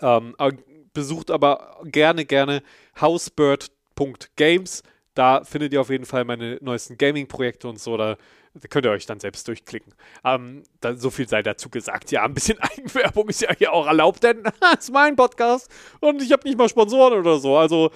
[0.00, 0.34] Ähm,
[0.92, 2.62] besucht aber gerne, gerne
[3.00, 4.82] housebird.games
[5.18, 7.96] da findet ihr auf jeden Fall meine neuesten Gaming-Projekte und so.
[7.96, 8.16] Da,
[8.70, 9.92] könnt ihr euch dann selbst durchklicken.
[10.24, 12.12] Ähm, da, so viel sei dazu gesagt.
[12.12, 15.68] Ja, ein bisschen Eigenwerbung ist ja hier auch erlaubt, denn das ist mein Podcast
[15.98, 17.56] und ich habe nicht mal Sponsoren oder so.
[17.56, 17.90] Also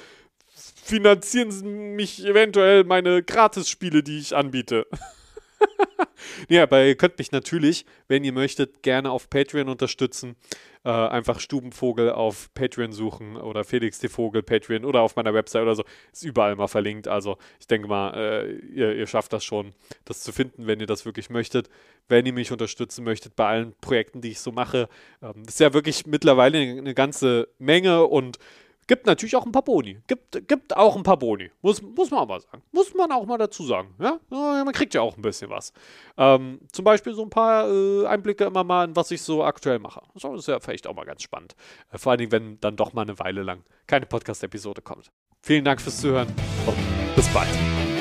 [0.82, 4.88] finanzieren mich eventuell meine Gratis-Spiele, die ich anbiete.
[6.48, 10.36] ja, aber ihr könnt mich natürlich, wenn ihr möchtet, gerne auf Patreon unterstützen.
[10.84, 15.62] Äh, einfach Stubenvogel auf Patreon suchen oder Felix de Vogel Patreon oder auf meiner Website
[15.62, 15.84] oder so.
[16.12, 17.06] Ist überall mal verlinkt.
[17.06, 20.86] Also ich denke mal, äh, ihr, ihr, schafft das schon, das zu finden, wenn ihr
[20.86, 21.68] das wirklich möchtet.
[22.08, 24.88] Wenn ihr mich unterstützen möchtet bei allen Projekten, die ich so mache.
[25.22, 28.38] Ähm, ist ja wirklich mittlerweile eine ganze Menge und
[28.86, 30.00] Gibt natürlich auch ein paar Boni.
[30.06, 31.50] Gibt, gibt auch ein paar Boni.
[31.62, 32.62] Muss, muss man mal sagen.
[32.72, 33.94] Muss man auch mal dazu sagen.
[34.00, 34.18] Ja?
[34.30, 35.72] Man kriegt ja auch ein bisschen was.
[36.16, 39.78] Ähm, zum Beispiel so ein paar äh, Einblicke immer mal in was ich so aktuell
[39.78, 40.02] mache.
[40.14, 41.54] Das ist ja vielleicht auch mal ganz spannend.
[41.92, 45.10] Äh, vor allen Dingen, wenn dann doch mal eine Weile lang keine Podcast-Episode kommt.
[45.42, 46.28] Vielen Dank fürs Zuhören
[46.66, 46.76] und
[47.16, 47.91] bis bald.